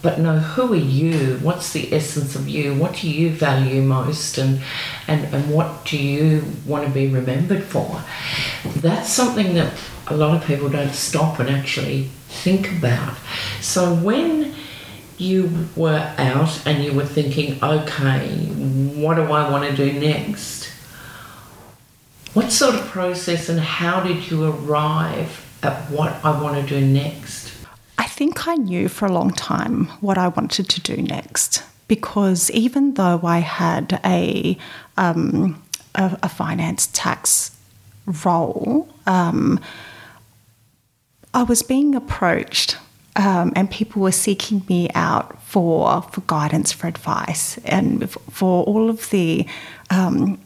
but 0.00 0.20
know 0.20 0.38
who 0.38 0.72
are 0.72 0.76
you? 0.76 1.38
What's 1.42 1.72
the 1.72 1.92
essence 1.92 2.36
of 2.36 2.48
you? 2.48 2.74
What 2.74 2.96
do 2.96 3.10
you 3.10 3.30
value 3.30 3.82
most? 3.82 4.38
And, 4.38 4.60
and, 5.08 5.24
and 5.34 5.52
what 5.52 5.84
do 5.84 5.98
you 5.98 6.44
want 6.66 6.86
to 6.86 6.90
be 6.90 7.08
remembered 7.08 7.64
for? 7.64 8.02
That's 8.76 9.10
something 9.10 9.54
that 9.54 9.72
a 10.06 10.16
lot 10.16 10.36
of 10.36 10.46
people 10.46 10.68
don't 10.68 10.94
stop 10.94 11.40
and 11.40 11.50
actually 11.50 12.04
think 12.28 12.78
about. 12.78 13.16
So 13.60 13.94
when 13.94 14.54
you 15.18 15.68
were 15.74 16.14
out 16.16 16.64
and 16.64 16.84
you 16.84 16.92
were 16.92 17.04
thinking, 17.04 17.62
okay, 17.62 18.36
what 18.36 19.16
do 19.16 19.22
I 19.22 19.50
want 19.50 19.68
to 19.68 19.76
do 19.76 19.98
next? 19.98 20.70
What 22.34 22.52
sort 22.52 22.76
of 22.76 22.86
process 22.86 23.48
and 23.48 23.58
how 23.58 24.00
did 24.00 24.30
you 24.30 24.44
arrive 24.44 25.44
at 25.62 25.90
what 25.90 26.24
I 26.24 26.40
want 26.40 26.54
to 26.56 26.80
do 26.80 26.86
next? 26.86 27.37
Think 28.18 28.48
I 28.48 28.56
knew 28.56 28.88
for 28.88 29.06
a 29.06 29.12
long 29.12 29.30
time 29.30 29.86
what 30.00 30.18
I 30.18 30.26
wanted 30.26 30.68
to 30.70 30.80
do 30.80 31.00
next 31.00 31.62
because 31.86 32.50
even 32.50 32.94
though 32.94 33.20
I 33.22 33.38
had 33.38 34.00
a, 34.04 34.58
um, 34.96 35.62
a, 35.94 36.18
a, 36.24 36.28
finance 36.28 36.88
tax 36.88 37.56
role, 38.24 38.88
um, 39.06 39.60
I 41.32 41.44
was 41.44 41.62
being 41.62 41.94
approached 41.94 42.76
um, 43.14 43.52
and 43.54 43.70
people 43.70 44.02
were 44.02 44.10
seeking 44.10 44.64
me 44.68 44.90
out 44.96 45.40
for, 45.40 46.02
for 46.02 46.20
guidance, 46.22 46.72
for 46.72 46.88
advice, 46.88 47.58
and 47.58 48.10
for 48.10 48.64
all 48.64 48.90
of 48.90 49.10
the 49.10 49.46
um, 49.90 50.40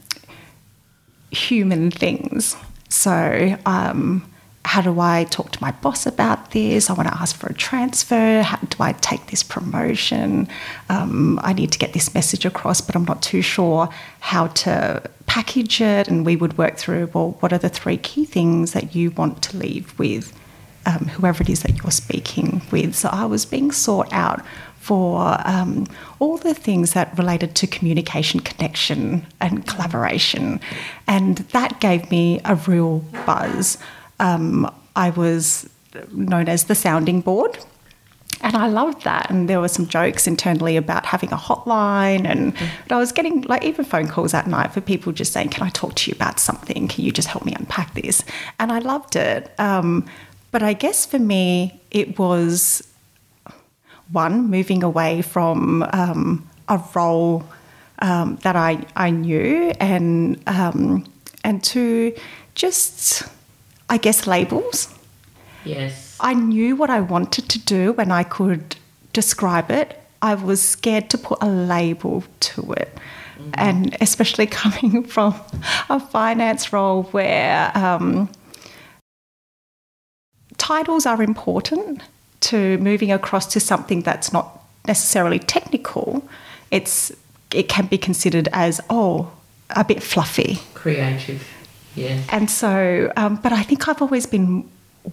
human 1.31 1.89
things. 1.89 2.55
So, 2.89 3.57
um, 3.65 4.31
how 4.65 4.81
do 4.81 4.99
I 4.99 5.25
talk 5.25 5.51
to 5.51 5.61
my 5.61 5.71
boss 5.71 6.05
about 6.05 6.51
this? 6.51 6.89
I 6.89 6.93
want 6.93 7.09
to 7.09 7.15
ask 7.15 7.35
for 7.35 7.47
a 7.47 7.53
transfer. 7.53 8.41
How 8.41 8.57
do 8.57 8.77
I 8.81 8.93
take 8.93 9.27
this 9.27 9.43
promotion? 9.43 10.47
Um, 10.89 11.39
I 11.43 11.53
need 11.53 11.71
to 11.73 11.79
get 11.79 11.93
this 11.93 12.13
message 12.13 12.45
across, 12.45 12.81
but 12.81 12.95
I'm 12.95 13.05
not 13.05 13.21
too 13.21 13.41
sure 13.41 13.89
how 14.19 14.47
to 14.47 15.09
package 15.25 15.81
it. 15.81 16.07
And 16.07 16.25
we 16.25 16.35
would 16.35 16.57
work 16.57 16.77
through 16.77 17.11
well, 17.13 17.31
what 17.39 17.51
are 17.51 17.57
the 17.57 17.69
three 17.69 17.97
key 17.97 18.25
things 18.25 18.71
that 18.71 18.95
you 18.95 19.11
want 19.11 19.43
to 19.43 19.57
leave 19.57 19.97
with 19.99 20.33
um, 20.85 21.07
whoever 21.07 21.43
it 21.43 21.49
is 21.49 21.61
that 21.63 21.83
you're 21.83 21.91
speaking 21.91 22.61
with? 22.71 22.95
So 22.95 23.09
I 23.11 23.25
was 23.25 23.45
being 23.45 23.71
sought 23.71 24.11
out 24.13 24.41
for 24.79 25.37
um, 25.45 25.87
all 26.19 26.37
the 26.37 26.53
things 26.53 26.91
that 26.91 27.17
related 27.17 27.55
to 27.55 27.67
communication, 27.67 28.41
connection, 28.41 29.25
and 29.39 29.65
collaboration. 29.65 30.59
And 31.07 31.37
that 31.37 31.79
gave 31.79 32.09
me 32.11 32.41
a 32.43 32.55
real 32.55 32.99
buzz. 33.25 33.77
Um, 34.19 34.73
I 34.95 35.09
was 35.09 35.69
known 36.11 36.49
as 36.49 36.65
the 36.65 36.75
sounding 36.75 37.21
board. 37.21 37.57
And 38.41 38.57
I 38.57 38.67
loved 38.67 39.03
that. 39.05 39.29
And 39.29 39.47
there 39.47 39.61
were 39.61 39.69
some 39.69 39.87
jokes 39.87 40.27
internally 40.27 40.75
about 40.75 41.05
having 41.05 41.31
a 41.31 41.37
hotline. 41.37 42.25
And 42.25 42.53
I 42.89 42.97
was 42.97 43.13
getting 43.13 43.43
like 43.43 43.63
even 43.63 43.85
phone 43.85 44.09
calls 44.09 44.33
at 44.33 44.47
night 44.47 44.73
for 44.73 44.81
people 44.81 45.13
just 45.13 45.31
saying, 45.31 45.49
Can 45.49 45.63
I 45.63 45.69
talk 45.69 45.95
to 45.95 46.11
you 46.11 46.15
about 46.15 46.39
something? 46.39 46.89
Can 46.89 47.05
you 47.05 47.11
just 47.11 47.29
help 47.29 47.45
me 47.45 47.53
unpack 47.57 47.93
this? 47.93 48.23
And 48.59 48.71
I 48.71 48.79
loved 48.79 49.15
it. 49.15 49.51
Um, 49.59 50.05
but 50.51 50.61
I 50.61 50.73
guess 50.73 51.05
for 51.05 51.19
me, 51.19 51.79
it 51.89 52.19
was 52.19 52.85
one, 54.11 54.49
moving 54.49 54.83
away 54.83 55.21
from 55.21 55.83
um, 55.93 56.47
a 56.67 56.81
role 56.93 57.43
um, 57.99 58.37
that 58.43 58.55
I, 58.55 58.85
I 58.95 59.09
knew, 59.09 59.71
and, 59.79 60.41
um, 60.47 61.05
and 61.43 61.63
two, 61.63 62.15
just, 62.55 63.23
I 63.93 63.97
guess, 63.97 64.25
labels. 64.25 64.91
Yes. 65.63 66.17
I 66.19 66.33
knew 66.33 66.75
what 66.75 66.89
I 66.89 66.99
wanted 66.99 67.47
to 67.49 67.59
do 67.59 67.93
and 67.99 68.11
I 68.11 68.23
could 68.23 68.75
describe 69.13 69.69
it. 69.69 70.01
I 70.19 70.33
was 70.33 70.63
scared 70.63 71.11
to 71.11 71.17
put 71.19 71.37
a 71.43 71.47
label 71.47 72.23
to 72.39 72.73
it. 72.73 72.97
Mm-hmm. 73.37 73.51
And 73.53 73.97
especially 74.01 74.47
coming 74.63 75.03
from 75.03 75.35
a 75.89 75.99
finance 75.99 76.73
role 76.73 77.03
where 77.11 77.71
um, 77.77 78.31
titles 80.57 81.05
are 81.05 81.21
important 81.21 82.01
to 82.49 82.79
moving 82.79 83.11
across 83.11 83.45
to 83.53 83.59
something 83.59 84.01
that's 84.01 84.33
not 84.33 84.59
necessarily 84.87 85.37
technical, 85.37 86.27
it's 86.71 87.11
it 87.53 87.69
can 87.69 87.85
be 87.85 87.99
considered 87.99 88.49
as 88.53 88.81
oh 88.89 89.31
a 89.69 89.83
bit 89.83 90.01
fluffy, 90.01 90.57
creative, 90.73 91.47
yeah. 91.95 92.21
And 92.29 92.49
so, 92.49 93.11
um, 93.15 93.35
but 93.37 93.51
I 93.51 93.63
think 93.63 93.87
I've 93.87 94.01
always 94.01 94.25
been 94.25 94.69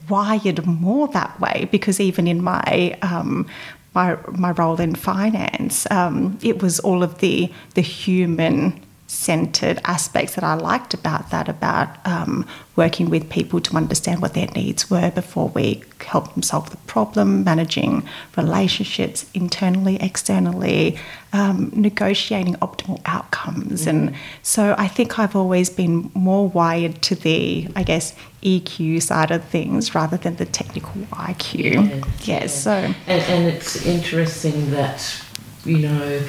wired 0.09 0.67
more 0.67 1.09
that 1.09 1.39
way 1.41 1.69
because 1.71 2.01
even 2.01 2.27
in 2.27 2.43
my 2.43 2.97
um, 3.03 3.47
my 3.95 4.17
my 4.29 4.53
role 4.53 4.81
in 4.81 4.95
finance, 4.95 5.91
um, 5.91 6.39
it 6.43 6.63
was 6.63 6.81
all 6.81 7.03
of 7.03 7.19
the 7.19 7.53
the 7.75 7.83
human 7.83 8.81
centered 9.11 9.81
aspects 9.87 10.37
that 10.37 10.45
I 10.45 10.55
liked 10.55 10.95
about 10.95 11.31
that, 11.31 11.49
about 11.49 11.89
um, 12.07 12.47
working 12.77 13.11
with 13.11 13.29
people 13.29 13.61
to 13.61 13.77
understand 13.77 14.23
what 14.23 14.35
their 14.35 14.47
needs 14.55 14.89
were 14.89 15.11
before 15.11 15.49
we 15.49 15.83
help 16.01 16.33
them 16.33 16.45
solve 16.45 16.71
the 16.71 16.77
problem, 16.87 17.43
managing 17.43 18.09
relationships 18.37 19.29
internally, 19.35 19.97
externally, 20.01 20.97
um, 21.33 21.73
negotiating 21.75 22.55
optimal 22.57 23.01
outcomes. 23.05 23.81
Mm-hmm. 23.87 23.91
And 23.91 24.17
so 24.43 24.77
I 24.79 24.87
think 24.87 25.19
I've 25.19 25.35
always 25.35 25.71
been 25.71 26.13
more 26.15 26.49
wired 26.49 27.03
to 27.03 27.17
the, 27.17 27.67
I 27.75 27.83
guess, 27.83 28.15
EQ 28.45 29.03
side 29.03 29.33
of 29.33 29.43
things 29.45 29.93
rather 29.93 30.19
than 30.19 30.37
the 30.37 30.47
technical 30.47 31.03
IQ. 31.11 31.75
Yeah, 31.75 32.05
yes, 32.23 32.27
yeah. 32.27 32.47
so. 32.47 32.71
And, 33.09 33.23
and 33.23 33.49
it's 33.49 33.85
interesting 33.85 34.71
that 34.71 35.21
you 35.65 35.79
know, 35.79 36.23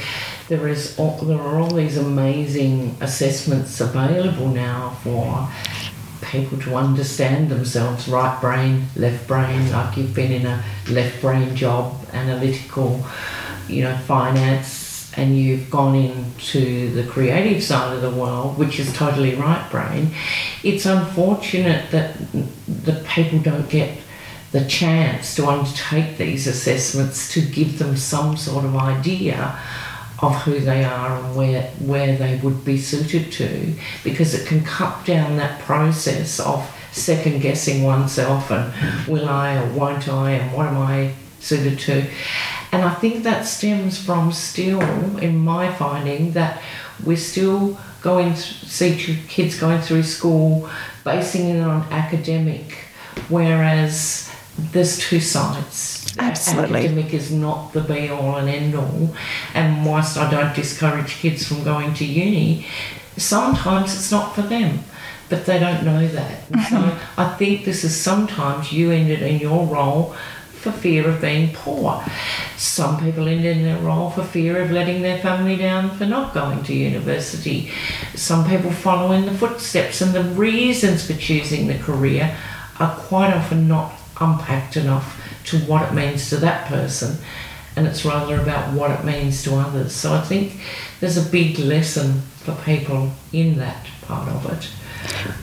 there 0.51 0.67
is 0.67 0.97
there 0.97 1.39
are 1.39 1.61
all 1.61 1.73
these 1.73 1.95
amazing 1.95 2.93
assessments 2.99 3.79
available 3.79 4.49
now 4.49 4.89
for 5.01 5.49
people 6.29 6.59
to 6.59 6.75
understand 6.75 7.47
themselves. 7.49 8.09
Right 8.09 8.37
brain 8.41 8.87
left 8.97 9.25
brain 9.29 9.71
like 9.71 9.95
you've 9.95 10.13
been 10.13 10.33
in 10.33 10.45
a 10.45 10.61
left 10.89 11.21
brain 11.21 11.55
job 11.55 11.95
analytical 12.11 13.01
you 13.69 13.83
know 13.83 13.95
finance 13.99 15.13
and 15.15 15.37
you've 15.37 15.69
gone 15.69 15.95
into 15.95 16.91
the 16.95 17.09
creative 17.09 17.63
side 17.63 17.95
of 17.95 18.01
the 18.01 18.11
world 18.11 18.57
which 18.57 18.77
is 18.77 18.91
totally 18.91 19.35
right 19.35 19.65
brain 19.71 20.11
it's 20.63 20.85
unfortunate 20.85 21.89
that 21.91 22.17
the 22.67 23.01
people 23.07 23.39
don't 23.39 23.69
get 23.69 23.97
the 24.51 24.65
chance 24.65 25.33
to 25.35 25.45
undertake 25.47 26.17
these 26.17 26.45
assessments 26.45 27.31
to 27.33 27.39
give 27.39 27.79
them 27.79 27.95
some 27.95 28.35
sort 28.35 28.65
of 28.65 28.75
idea 28.75 29.57
of 30.21 30.35
who 30.43 30.59
they 30.59 30.83
are 30.83 31.17
and 31.17 31.35
where 31.35 31.63
where 31.79 32.15
they 32.15 32.37
would 32.37 32.63
be 32.63 32.77
suited 32.77 33.31
to 33.31 33.73
because 34.03 34.33
it 34.33 34.47
can 34.47 34.63
cut 34.63 35.05
down 35.05 35.37
that 35.37 35.59
process 35.61 36.39
of 36.39 36.69
second 36.91 37.41
guessing 37.41 37.83
oneself 37.83 38.51
and 38.51 39.07
will 39.07 39.27
I 39.27 39.57
or 39.57 39.67
won't 39.73 40.07
I 40.07 40.31
and 40.31 40.55
what 40.55 40.67
am 40.67 40.77
I 40.77 41.13
suited 41.39 41.79
to 41.79 42.05
and 42.71 42.83
I 42.83 42.93
think 42.93 43.23
that 43.23 43.45
stems 43.45 44.03
from 44.03 44.31
still 44.31 44.81
in 45.17 45.37
my 45.37 45.73
finding 45.73 46.33
that 46.33 46.61
we're 47.03 47.17
still 47.17 47.77
going 48.01 48.35
see 48.35 48.95
kids 49.27 49.59
going 49.59 49.81
through 49.81 50.03
school 50.03 50.69
basing 51.03 51.49
it 51.49 51.61
on 51.61 51.81
academic 51.91 52.77
whereas 53.29 54.31
there's 54.57 54.99
two 54.99 55.19
sides. 55.19 56.00
Absolutely. 56.17 56.79
Academic 56.79 57.13
is 57.13 57.31
not 57.31 57.73
the 57.73 57.81
be 57.81 58.09
all 58.09 58.35
and 58.35 58.49
end 58.49 58.75
all. 58.75 59.15
And 59.53 59.85
whilst 59.85 60.17
I 60.17 60.29
don't 60.29 60.55
discourage 60.55 61.15
kids 61.15 61.47
from 61.47 61.63
going 61.63 61.93
to 61.95 62.05
uni, 62.05 62.65
sometimes 63.17 63.95
it's 63.95 64.11
not 64.11 64.35
for 64.35 64.41
them. 64.41 64.79
But 65.29 65.45
they 65.45 65.59
don't 65.59 65.85
know 65.85 66.05
that. 66.07 66.45
So 66.47 66.55
mm-hmm. 66.55 67.19
I 67.21 67.29
think 67.35 67.63
this 67.63 67.85
is 67.85 67.95
sometimes 67.95 68.73
you 68.73 68.91
ended 68.91 69.21
in 69.21 69.39
your 69.39 69.65
role 69.65 70.13
for 70.61 70.71
fear 70.71 71.09
of 71.09 71.21
being 71.21 71.53
poor. 71.53 72.03
Some 72.57 72.99
people 72.99 73.27
end 73.27 73.45
in 73.45 73.63
their 73.63 73.79
role 73.79 74.11
for 74.11 74.23
fear 74.23 74.61
of 74.61 74.71
letting 74.71 75.01
their 75.01 75.17
family 75.19 75.55
down 75.55 75.89
for 75.91 76.05
not 76.05 76.33
going 76.33 76.63
to 76.65 76.73
university. 76.73 77.71
Some 78.13 78.47
people 78.47 78.71
follow 78.71 79.11
in 79.13 79.25
the 79.25 79.33
footsteps, 79.33 80.01
and 80.01 80.13
the 80.13 80.23
reasons 80.23 81.07
for 81.07 81.13
choosing 81.13 81.67
the 81.67 81.79
career 81.79 82.37
are 82.79 82.95
quite 82.95 83.33
often 83.33 83.67
not 83.67 83.91
unpacked 84.21 84.77
enough 84.77 85.19
to 85.45 85.57
what 85.59 85.89
it 85.89 85.93
means 85.93 86.29
to 86.29 86.37
that 86.37 86.67
person 86.67 87.17
and 87.75 87.87
it's 87.87 88.03
rather 88.03 88.39
about 88.39 88.73
what 88.73 88.91
it 88.91 89.03
means 89.05 89.43
to 89.43 89.55
others. 89.55 89.93
So 89.93 90.13
I 90.13 90.21
think 90.21 90.59
there's 90.99 91.17
a 91.17 91.29
big 91.29 91.57
lesson 91.59 92.21
for 92.21 92.53
people 92.63 93.11
in 93.31 93.57
that 93.57 93.87
part 94.01 94.27
of 94.27 94.45
it. 94.51 94.69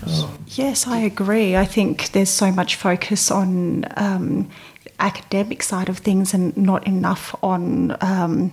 Um, 0.07 0.45
yes, 0.49 0.87
I 0.87 0.99
agree. 0.99 1.57
I 1.57 1.64
think 1.64 2.12
there's 2.12 2.31
so 2.31 2.53
much 2.53 2.77
focus 2.77 3.31
on 3.31 3.87
um, 3.97 4.51
academic 5.01 5.62
side 5.62 5.88
of 5.88 5.99
things 5.99 6.35
and 6.35 6.57
not 6.57 6.87
enough 6.87 7.35
on 7.43 7.97
um, 8.01 8.53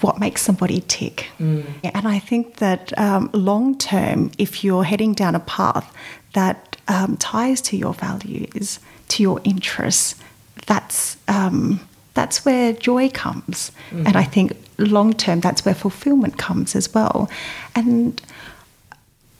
what 0.00 0.18
makes 0.18 0.42
somebody 0.42 0.82
tick. 0.88 1.26
Mm. 1.38 1.64
And 1.84 2.08
I 2.08 2.18
think 2.18 2.56
that 2.56 2.96
um, 2.98 3.30
long 3.32 3.76
term, 3.76 4.30
if 4.38 4.64
you're 4.64 4.84
heading 4.84 5.12
down 5.12 5.34
a 5.34 5.40
path 5.40 5.92
that 6.32 6.76
um, 6.88 7.16
ties 7.16 7.60
to 7.62 7.76
your 7.76 7.94
values, 7.94 8.80
to 9.08 9.22
your 9.22 9.40
interests, 9.44 10.14
that's 10.66 11.16
um, 11.28 11.80
that's 12.14 12.44
where 12.44 12.72
joy 12.72 13.08
comes. 13.10 13.72
Mm-hmm. 13.90 14.06
And 14.06 14.16
I 14.16 14.24
think 14.24 14.56
long 14.78 15.12
term, 15.12 15.40
that's 15.40 15.64
where 15.64 15.74
fulfillment 15.74 16.38
comes 16.38 16.74
as 16.74 16.92
well. 16.92 17.30
And 17.74 18.20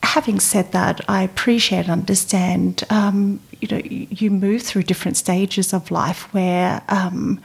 having 0.02 0.40
said 0.40 0.72
that, 0.72 1.00
I 1.08 1.22
appreciate 1.22 1.80
and 1.80 1.90
understand. 1.90 2.84
Um, 2.90 3.40
you 3.60 3.68
know, 3.68 3.82
you 3.84 4.30
move 4.30 4.62
through 4.62 4.84
different 4.84 5.16
stages 5.16 5.72
of 5.72 5.90
life 5.90 6.32
where 6.32 6.82
um, 6.88 7.40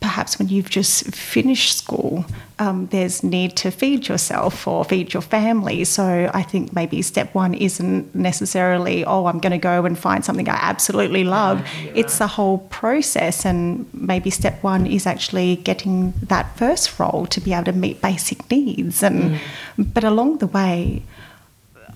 perhaps 0.00 0.38
when 0.38 0.48
you've 0.48 0.70
just 0.70 1.04
finished 1.14 1.78
school, 1.78 2.24
um, 2.58 2.86
there's 2.86 3.22
need 3.22 3.56
to 3.56 3.70
feed 3.70 4.08
yourself 4.08 4.66
or 4.66 4.84
feed 4.84 5.12
your 5.14 5.22
family. 5.22 5.84
So 5.84 6.30
I 6.34 6.42
think 6.42 6.74
maybe 6.74 7.00
step 7.02 7.34
one 7.34 7.54
isn't 7.54 8.14
necessarily, 8.14 9.04
oh, 9.04 9.26
I'm 9.26 9.38
going 9.38 9.52
to 9.52 9.58
go 9.58 9.84
and 9.84 9.98
find 9.98 10.24
something 10.24 10.48
I 10.48 10.58
absolutely 10.60 11.24
love. 11.24 11.60
Yeah, 11.60 11.92
it's 11.94 12.20
right. 12.20 12.26
a 12.26 12.28
whole 12.28 12.58
process, 12.58 13.46
and 13.46 13.86
maybe 13.94 14.30
step 14.30 14.62
one 14.62 14.86
is 14.86 15.06
actually 15.06 15.56
getting 15.56 16.12
that 16.22 16.56
first 16.56 16.98
role 16.98 17.26
to 17.26 17.40
be 17.40 17.52
able 17.52 17.64
to 17.66 17.72
meet 17.72 18.02
basic 18.02 18.50
needs. 18.50 19.02
And 19.02 19.38
mm. 19.78 19.94
but 19.94 20.04
along 20.04 20.38
the 20.38 20.46
way. 20.46 21.02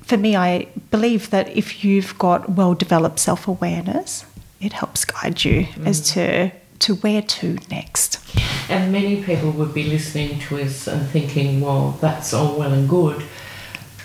For 0.02 0.18
me, 0.18 0.36
I 0.36 0.66
believe 0.90 1.30
that 1.30 1.48
if 1.56 1.82
you've 1.82 2.18
got 2.18 2.50
well 2.50 2.74
developed 2.74 3.18
self 3.18 3.48
awareness, 3.48 4.26
it 4.60 4.74
helps 4.74 5.06
guide 5.06 5.42
you 5.44 5.64
mm. 5.64 5.86
as 5.86 6.12
to 6.12 6.52
to 6.84 6.96
where 6.96 7.22
to 7.22 7.56
next. 7.70 8.20
And 8.68 8.92
many 8.92 9.22
people 9.22 9.50
would 9.52 9.72
be 9.72 9.84
listening 9.84 10.38
to 10.40 10.60
us 10.60 10.86
and 10.86 11.06
thinking, 11.08 11.62
well, 11.62 11.96
that's 12.02 12.34
all 12.34 12.58
well 12.58 12.74
and 12.74 12.86
good, 12.86 13.24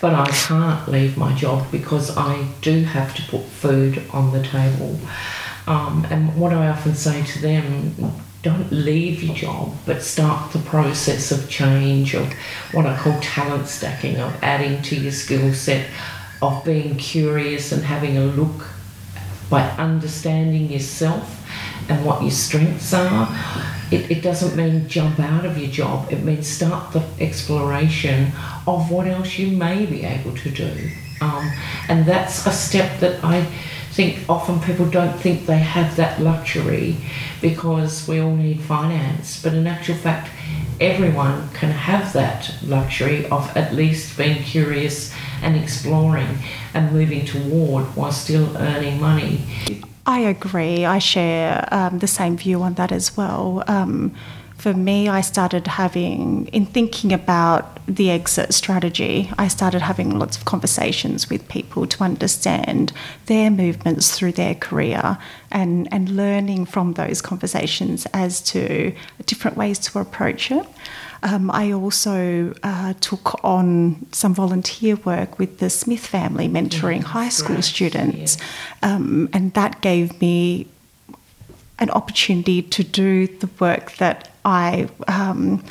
but 0.00 0.14
I 0.14 0.26
can't 0.30 0.88
leave 0.88 1.18
my 1.18 1.34
job 1.34 1.70
because 1.70 2.16
I 2.16 2.46
do 2.62 2.84
have 2.84 3.14
to 3.16 3.22
put 3.30 3.42
food 3.42 4.02
on 4.12 4.32
the 4.32 4.42
table. 4.42 4.98
Um, 5.66 6.06
and 6.10 6.34
what 6.40 6.54
I 6.54 6.68
often 6.68 6.94
say 6.94 7.22
to 7.22 7.42
them, 7.42 8.14
don't 8.42 8.72
leave 8.72 9.22
your 9.22 9.34
job, 9.34 9.74
but 9.84 10.02
start 10.02 10.52
the 10.52 10.60
process 10.60 11.30
of 11.30 11.50
change, 11.50 12.14
of 12.14 12.32
what 12.72 12.86
I 12.86 12.96
call 12.96 13.20
talent 13.20 13.68
stacking, 13.68 14.16
of 14.16 14.34
adding 14.42 14.80
to 14.84 14.96
your 14.96 15.12
skill 15.12 15.52
set, 15.52 15.86
of 16.40 16.64
being 16.64 16.96
curious 16.96 17.72
and 17.72 17.84
having 17.84 18.16
a 18.16 18.24
look 18.24 18.68
by 19.50 19.68
understanding 19.72 20.70
yourself 20.70 21.39
and 21.90 22.04
what 22.04 22.22
your 22.22 22.30
strengths 22.30 22.94
are 22.94 23.28
it, 23.90 24.10
it 24.10 24.22
doesn't 24.22 24.56
mean 24.56 24.88
jump 24.88 25.18
out 25.18 25.44
of 25.44 25.58
your 25.58 25.70
job. 25.70 26.12
It 26.12 26.22
means 26.22 26.46
start 26.46 26.92
the 26.92 27.04
exploration 27.18 28.32
of 28.66 28.90
what 28.90 29.06
else 29.06 29.38
you 29.38 29.56
may 29.56 29.86
be 29.86 30.04
able 30.04 30.34
to 30.36 30.50
do. 30.50 30.90
Um, 31.20 31.50
and 31.88 32.06
that's 32.06 32.46
a 32.46 32.52
step 32.52 33.00
that 33.00 33.22
I 33.24 33.44
think 33.90 34.24
often 34.28 34.60
people 34.60 34.88
don't 34.88 35.18
think 35.18 35.46
they 35.46 35.58
have 35.58 35.96
that 35.96 36.20
luxury 36.20 36.96
because 37.42 38.06
we 38.06 38.20
all 38.20 38.34
need 38.34 38.60
finance. 38.60 39.42
But 39.42 39.54
in 39.54 39.66
actual 39.66 39.96
fact, 39.96 40.30
everyone 40.80 41.48
can 41.50 41.70
have 41.70 42.12
that 42.12 42.54
luxury 42.62 43.26
of 43.26 43.54
at 43.56 43.74
least 43.74 44.16
being 44.16 44.42
curious 44.42 45.12
and 45.42 45.56
exploring 45.56 46.38
and 46.74 46.92
moving 46.92 47.26
toward 47.26 47.84
while 47.96 48.12
still 48.12 48.56
earning 48.56 49.00
money. 49.00 49.40
I 50.10 50.18
agree. 50.18 50.84
I 50.84 50.98
share 50.98 51.68
um, 51.70 52.00
the 52.00 52.08
same 52.08 52.36
view 52.36 52.62
on 52.62 52.74
that 52.74 52.90
as 52.90 53.16
well. 53.16 53.62
Um, 53.68 54.12
for 54.56 54.74
me, 54.74 55.08
I 55.08 55.20
started 55.20 55.68
having, 55.68 56.48
in 56.48 56.66
thinking 56.66 57.12
about 57.12 57.78
the 57.86 58.10
exit 58.10 58.52
strategy, 58.52 59.30
I 59.38 59.46
started 59.46 59.82
having 59.82 60.18
lots 60.18 60.36
of 60.36 60.44
conversations 60.46 61.30
with 61.30 61.48
people 61.48 61.86
to 61.86 62.02
understand 62.02 62.92
their 63.26 63.52
movements 63.52 64.18
through 64.18 64.32
their 64.32 64.56
career 64.56 65.16
and, 65.52 65.88
and 65.92 66.08
learning 66.08 66.66
from 66.66 66.94
those 66.94 67.22
conversations 67.22 68.04
as 68.12 68.42
to 68.52 68.92
different 69.26 69.56
ways 69.56 69.78
to 69.78 70.00
approach 70.00 70.50
it. 70.50 70.66
Um, 71.22 71.50
I 71.50 71.72
also 71.72 72.54
uh, 72.62 72.94
took 73.00 73.44
on 73.44 74.06
some 74.12 74.34
volunteer 74.34 74.96
work 74.96 75.38
with 75.38 75.58
the 75.58 75.68
Smith 75.68 76.06
family, 76.06 76.48
mentoring 76.48 77.02
high 77.02 77.28
school 77.28 77.56
right. 77.56 77.64
students, 77.64 78.38
yeah. 78.82 78.94
um, 78.94 79.28
and 79.32 79.52
that 79.54 79.82
gave 79.82 80.18
me 80.20 80.66
an 81.78 81.90
opportunity 81.90 82.62
to 82.62 82.84
do 82.84 83.26
the 83.26 83.48
work 83.58 83.96
that 83.96 84.30
I 84.44 84.88
um, 85.08 85.62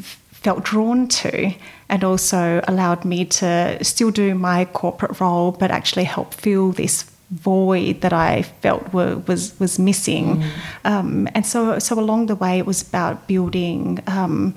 felt 0.00 0.64
drawn 0.64 1.08
to, 1.08 1.52
and 1.88 2.04
also 2.04 2.60
allowed 2.68 3.04
me 3.04 3.24
to 3.24 3.82
still 3.82 4.10
do 4.10 4.34
my 4.34 4.64
corporate 4.66 5.20
role, 5.20 5.52
but 5.52 5.70
actually 5.70 6.04
help 6.04 6.34
fill 6.34 6.72
this 6.72 7.10
void 7.30 8.00
that 8.00 8.12
I 8.12 8.42
felt 8.42 8.92
were, 8.92 9.18
was 9.26 9.58
was 9.60 9.78
missing. 9.78 10.36
Mm. 10.36 10.50
Um, 10.84 11.28
and 11.34 11.46
so 11.46 11.78
so 11.78 11.98
along 11.98 12.26
the 12.26 12.36
way, 12.36 12.58
it 12.58 12.66
was 12.66 12.82
about 12.82 13.26
building. 13.26 14.00
Um, 14.06 14.54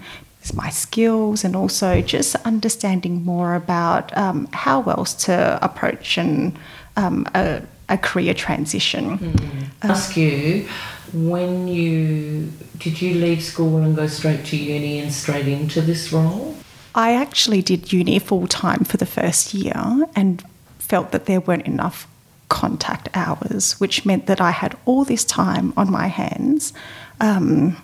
my 0.55 0.69
skills 0.69 1.43
and 1.43 1.55
also 1.55 2.01
just 2.01 2.35
understanding 2.45 3.23
more 3.23 3.53
about 3.53 4.15
um, 4.17 4.47
how 4.53 4.81
else 4.81 5.13
to 5.13 5.59
approach 5.61 6.17
and 6.17 6.57
um, 6.97 7.27
a, 7.35 7.61
a, 7.89 7.97
career 7.97 8.33
transition. 8.33 9.19
Mm. 9.19 9.65
Ask 9.83 10.17
you, 10.17 10.67
when 11.13 11.67
you 11.67 12.51
did 12.77 13.01
you 13.01 13.13
leave 13.15 13.43
school 13.43 13.77
and 13.77 13.95
go 13.95 14.07
straight 14.07 14.43
to 14.45 14.57
uni 14.57 14.99
and 14.99 15.13
straight 15.13 15.47
into 15.47 15.81
this 15.81 16.11
role? 16.11 16.55
I 16.95 17.13
actually 17.13 17.61
did 17.61 17.93
uni 17.93 18.19
full 18.19 18.47
time 18.47 18.83
for 18.83 18.97
the 18.97 19.05
first 19.05 19.53
year 19.53 20.05
and 20.15 20.43
felt 20.79 21.11
that 21.11 21.25
there 21.25 21.39
weren't 21.39 21.67
enough 21.67 22.07
contact 22.51 23.07
hours, 23.13 23.79
which 23.79 24.05
meant 24.05 24.25
that 24.27 24.41
I 24.41 24.51
had 24.51 24.77
all 24.85 25.05
this 25.05 25.23
time 25.23 25.73
on 25.77 25.89
my 25.89 26.07
hands, 26.07 26.73
um, 27.21 27.77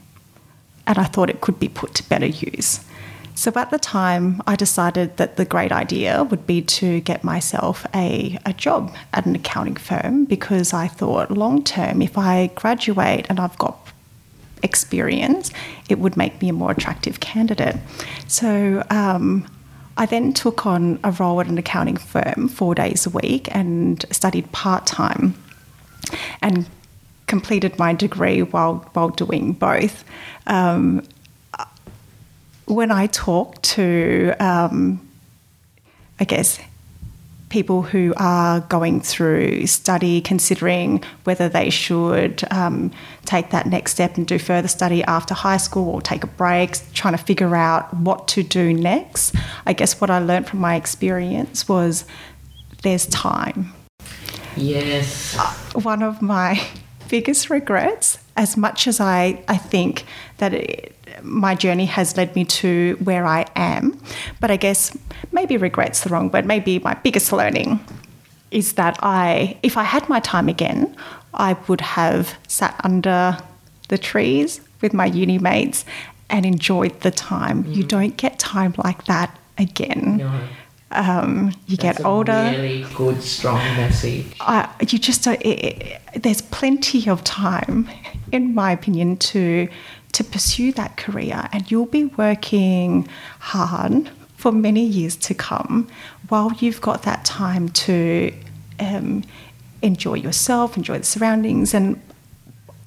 and 0.86 0.98
I 0.98 1.06
thought 1.06 1.30
it 1.30 1.40
could 1.40 1.58
be 1.58 1.70
put 1.70 1.96
to 1.96 2.10
better 2.10 2.28
use. 2.28 2.82
So 3.34 3.52
at 3.56 3.70
the 3.70 3.80
time, 3.80 4.42
I 4.46 4.56
decided 4.56 5.18
that 5.18 5.38
the 5.38 5.46
great 5.46 5.72
idea 5.72 6.24
would 6.24 6.46
be 6.46 6.62
to 6.80 7.00
get 7.02 7.24
myself 7.24 7.86
a, 7.96 8.38
a 8.46 8.54
job 8.54 8.94
at 9.14 9.26
an 9.26 9.36
accounting 9.36 9.78
firm 9.78 10.26
because 10.26 10.74
I 10.74 10.88
thought 10.88 11.32
long 11.32 11.64
term, 11.64 12.02
if 12.02 12.18
I 12.18 12.48
graduate 12.56 13.28
and 13.30 13.40
I've 13.40 13.58
got 13.58 13.78
experience, 14.64 15.52
it 15.88 16.00
would 16.00 16.18
make 16.18 16.42
me 16.42 16.50
a 16.50 16.54
more 16.54 16.72
attractive 16.72 17.20
candidate. 17.20 17.78
So 18.28 18.84
um, 18.90 19.48
I 19.98 20.06
then 20.06 20.32
took 20.32 20.66
on 20.66 21.00
a 21.04 21.12
role 21.12 21.42
at 21.42 21.48
an 21.48 21.58
accounting 21.58 21.98
firm 21.98 22.48
four 22.48 22.76
days 22.76 23.06
a 23.06 23.10
week 23.10 23.54
and 23.54 24.06
studied 24.12 24.52
part 24.52 24.86
time 24.86 25.36
and 26.42 26.68
completed 27.26 27.78
my 27.78 27.94
degree 27.94 28.42
while, 28.42 28.76
while 28.94 29.10
doing 29.10 29.54
both. 29.54 30.06
Um, 30.46 31.04
when 32.66 32.92
I 32.92 33.08
talk 33.08 33.62
to, 33.64 34.34
um, 34.40 35.06
I 36.20 36.26
guess, 36.26 36.60
people 37.50 37.82
who 37.82 38.14
are 38.18 38.60
going 38.62 39.00
through 39.02 39.68
study, 39.68 40.22
considering 40.22 41.04
whether 41.24 41.48
they 41.48 41.70
should 41.70 42.44
um, 42.52 42.92
take 43.28 43.52
that 43.52 43.68
next 43.68 43.92
step 43.92 44.18
and 44.18 44.26
do 44.26 44.40
further 44.40 44.68
study 44.68 45.04
after 45.04 45.34
high 45.34 45.58
school 45.58 45.90
or 45.90 46.02
take 46.02 46.24
a 46.24 46.28
break, 46.28 46.78
trying 46.94 47.16
to 47.16 47.24
figure 47.24 47.56
out 47.56 47.94
what 47.94 48.28
to 48.30 48.42
do 48.42 48.74
next. 48.74 49.36
I 49.66 49.74
guess 49.74 50.02
what 50.02 50.10
I 50.10 50.20
learned 50.20 50.48
from 50.48 50.60
my 50.60 50.76
experience 50.76 51.68
was 51.68 52.06
there's 52.82 53.06
time. 53.08 53.74
Yes. 54.56 55.38
Uh, 55.38 55.80
one 55.82 56.02
of 56.02 56.22
my 56.22 56.60
biggest 57.10 57.50
regrets, 57.50 58.18
as 58.36 58.58
much 58.58 58.88
as 58.88 59.00
I, 59.00 59.44
I 59.48 59.58
think 59.58 60.06
that 60.38 60.54
it, 60.54 60.96
my 61.22 61.56
journey 61.56 61.86
has 61.86 62.16
led 62.16 62.36
me 62.36 62.46
to 62.46 62.98
where 63.04 63.26
I 63.26 63.46
am. 63.56 64.00
But 64.40 64.52
I 64.52 64.56
guess 64.56 64.98
maybe 65.32 65.58
regret's 65.58 66.02
the 66.02 66.10
wrong 66.10 66.32
word. 66.32 66.46
Maybe 66.46 66.80
my 66.80 66.94
biggest 66.94 67.32
learning 67.32 67.80
is 68.52 68.74
that 68.74 68.98
I, 69.02 69.58
if 69.64 69.78
I 69.78 69.84
had 69.84 70.08
my 70.10 70.20
time 70.20 70.48
again, 70.50 70.96
I 71.34 71.56
would 71.68 71.82
have 71.82 72.38
sat 72.48 72.80
under 72.84 73.38
the 73.90 73.98
trees 73.98 74.62
with 74.82 74.94
my 74.94 75.06
uni 75.06 75.40
mates 75.40 75.86
and 76.30 76.46
enjoyed 76.46 77.00
the 77.02 77.12
time. 77.12 77.64
Mm. 77.64 77.76
You 77.76 77.84
don't 77.84 78.18
get 78.18 78.40
time 78.40 78.74
like 78.78 79.06
that 79.06 79.38
again. 79.58 80.18
No. 80.18 80.42
Um, 80.92 81.54
you 81.68 81.76
That's 81.76 81.98
get 81.98 82.06
older. 82.06 82.50
Really 82.52 82.86
good, 82.96 83.22
strong 83.22 83.58
message. 83.76 84.26
Uh, 84.40 84.68
you 84.80 84.98
just 84.98 85.24
don't. 85.26 85.42
It, 85.42 85.66
it, 85.66 86.24
there's 86.24 86.42
plenty 86.42 87.10
of 87.10 87.24
time, 87.26 87.90
in 88.32 88.56
my 88.56 88.72
opinion, 88.72 89.18
to 89.18 89.68
to 90.14 90.24
pursue 90.24 90.72
that 90.74 90.96
career, 90.96 91.50
and 91.52 91.70
you'll 91.70 91.88
be 91.88 92.06
working 92.06 93.08
hard 93.40 94.10
for 94.38 94.52
many 94.52 94.86
years 94.86 95.16
to 95.18 95.34
come 95.34 95.88
while 96.30 96.54
you've 96.54 96.80
got 96.80 97.04
that 97.04 97.26
time 97.26 97.70
to 97.70 98.34
um, 98.80 99.24
enjoy 99.82 100.14
yourself, 100.14 100.78
enjoy 100.78 101.00
the 101.00 101.04
surroundings. 101.04 101.74
And 101.74 102.00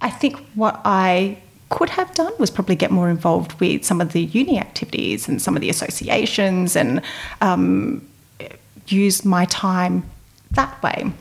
I 0.01 0.11
think 0.11 0.37
what 0.55 0.81
I 0.85 1.39
could 1.69 1.91
have 1.91 2.13
done 2.15 2.33
was 2.39 2.51
probably 2.51 2.77
get 2.77 2.91
more 2.91 3.11
involved 3.11 3.59
with 3.61 3.85
some 3.85 4.01
of 4.01 4.13
the 4.13 4.23
uni 4.23 4.59
activities 4.59 5.29
and 5.29 5.43
some 5.43 5.57
of 5.57 5.61
the 5.61 5.71
associations 5.71 6.77
and 6.77 7.03
um, 7.41 8.07
use 8.87 9.25
my 9.25 9.45
time 9.47 10.09
that 10.53 10.81
way. 10.83 11.13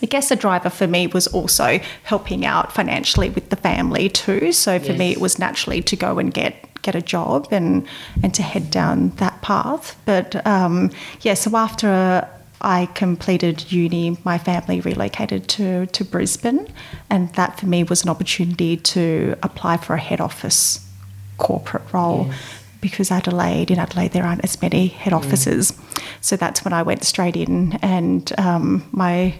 I 0.00 0.06
guess 0.06 0.30
a 0.30 0.36
driver 0.36 0.70
for 0.70 0.86
me 0.86 1.08
was 1.08 1.26
also 1.26 1.80
helping 2.04 2.44
out 2.44 2.72
financially 2.72 3.30
with 3.30 3.50
the 3.50 3.56
family 3.56 4.08
too. 4.08 4.52
So 4.52 4.78
for 4.78 4.92
yes. 4.92 4.98
me, 4.98 5.12
it 5.12 5.20
was 5.20 5.38
naturally 5.38 5.82
to 5.82 5.96
go 5.96 6.18
and 6.18 6.32
get 6.32 6.67
get 6.82 6.94
a 6.94 7.02
job 7.02 7.48
and 7.50 7.86
and 8.22 8.34
to 8.34 8.42
head 8.42 8.70
down 8.70 9.10
that 9.16 9.40
path. 9.42 10.00
But 10.04 10.46
um, 10.46 10.90
yeah, 11.20 11.34
so 11.34 11.56
after 11.56 12.28
I 12.60 12.86
completed 12.94 13.70
uni, 13.70 14.16
my 14.24 14.38
family 14.38 14.80
relocated 14.80 15.48
to 15.48 15.86
to 15.86 16.04
Brisbane, 16.04 16.66
and 17.10 17.32
that 17.34 17.58
for 17.58 17.66
me 17.66 17.84
was 17.84 18.02
an 18.02 18.08
opportunity 18.08 18.76
to 18.76 19.36
apply 19.42 19.76
for 19.78 19.94
a 19.94 20.00
head 20.00 20.20
office 20.20 20.84
corporate 21.36 21.92
role. 21.92 22.26
Yes 22.28 22.54
because 22.80 23.10
Adelaide, 23.10 23.72
in 23.72 23.78
Adelaide, 23.80 24.12
there 24.12 24.22
aren't 24.22 24.44
as 24.44 24.62
many 24.62 24.86
head 24.86 25.12
mm. 25.12 25.16
offices. 25.16 25.72
Mm. 25.72 26.02
So 26.20 26.36
that's 26.36 26.64
when 26.64 26.72
I 26.72 26.82
went 26.82 27.02
straight 27.02 27.36
in, 27.36 27.72
and 27.82 28.32
um, 28.38 28.88
my 28.92 29.34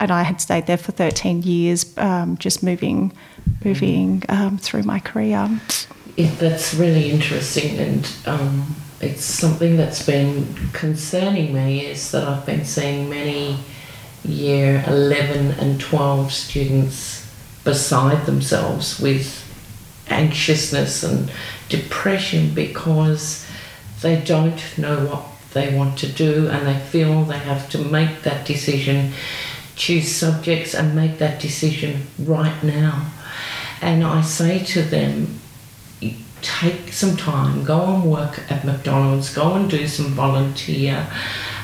and 0.00 0.10
I 0.10 0.22
had 0.22 0.40
stayed 0.40 0.66
there 0.66 0.76
for 0.76 0.92
13 0.92 1.42
years, 1.42 1.96
um, 1.98 2.36
just 2.38 2.62
moving, 2.62 3.12
moving 3.64 4.22
um, 4.28 4.56
through 4.56 4.84
my 4.84 5.00
career. 5.00 5.48
It, 6.18 6.36
that's 6.40 6.74
really 6.74 7.12
interesting, 7.12 7.78
and 7.78 8.12
um, 8.26 8.74
it's 9.00 9.22
something 9.22 9.76
that's 9.76 10.04
been 10.04 10.52
concerning 10.72 11.54
me 11.54 11.86
is 11.86 12.10
that 12.10 12.26
I've 12.26 12.44
been 12.44 12.64
seeing 12.64 13.08
many 13.08 13.56
year 14.24 14.82
11 14.88 15.52
and 15.52 15.80
12 15.80 16.32
students 16.32 17.24
beside 17.62 18.26
themselves 18.26 18.98
with 18.98 19.44
anxiousness 20.08 21.04
and 21.04 21.30
depression 21.68 22.52
because 22.52 23.46
they 24.02 24.20
don't 24.20 24.76
know 24.76 25.06
what 25.06 25.24
they 25.52 25.72
want 25.72 25.98
to 26.00 26.08
do 26.08 26.48
and 26.48 26.66
they 26.66 26.80
feel 26.80 27.22
they 27.22 27.38
have 27.38 27.70
to 27.70 27.78
make 27.78 28.22
that 28.22 28.44
decision 28.44 29.12
choose 29.76 30.10
subjects 30.10 30.74
and 30.74 30.96
make 30.96 31.18
that 31.18 31.40
decision 31.40 32.08
right 32.18 32.64
now. 32.64 33.06
And 33.80 34.02
I 34.02 34.22
say 34.22 34.64
to 34.64 34.82
them, 34.82 35.38
take 36.42 36.92
some 36.92 37.16
time, 37.16 37.64
go 37.64 37.94
and 37.94 38.04
work 38.04 38.40
at 38.50 38.64
McDonald's, 38.64 39.34
go 39.34 39.54
and 39.54 39.70
do 39.70 39.86
some 39.86 40.06
volunteer, 40.06 41.06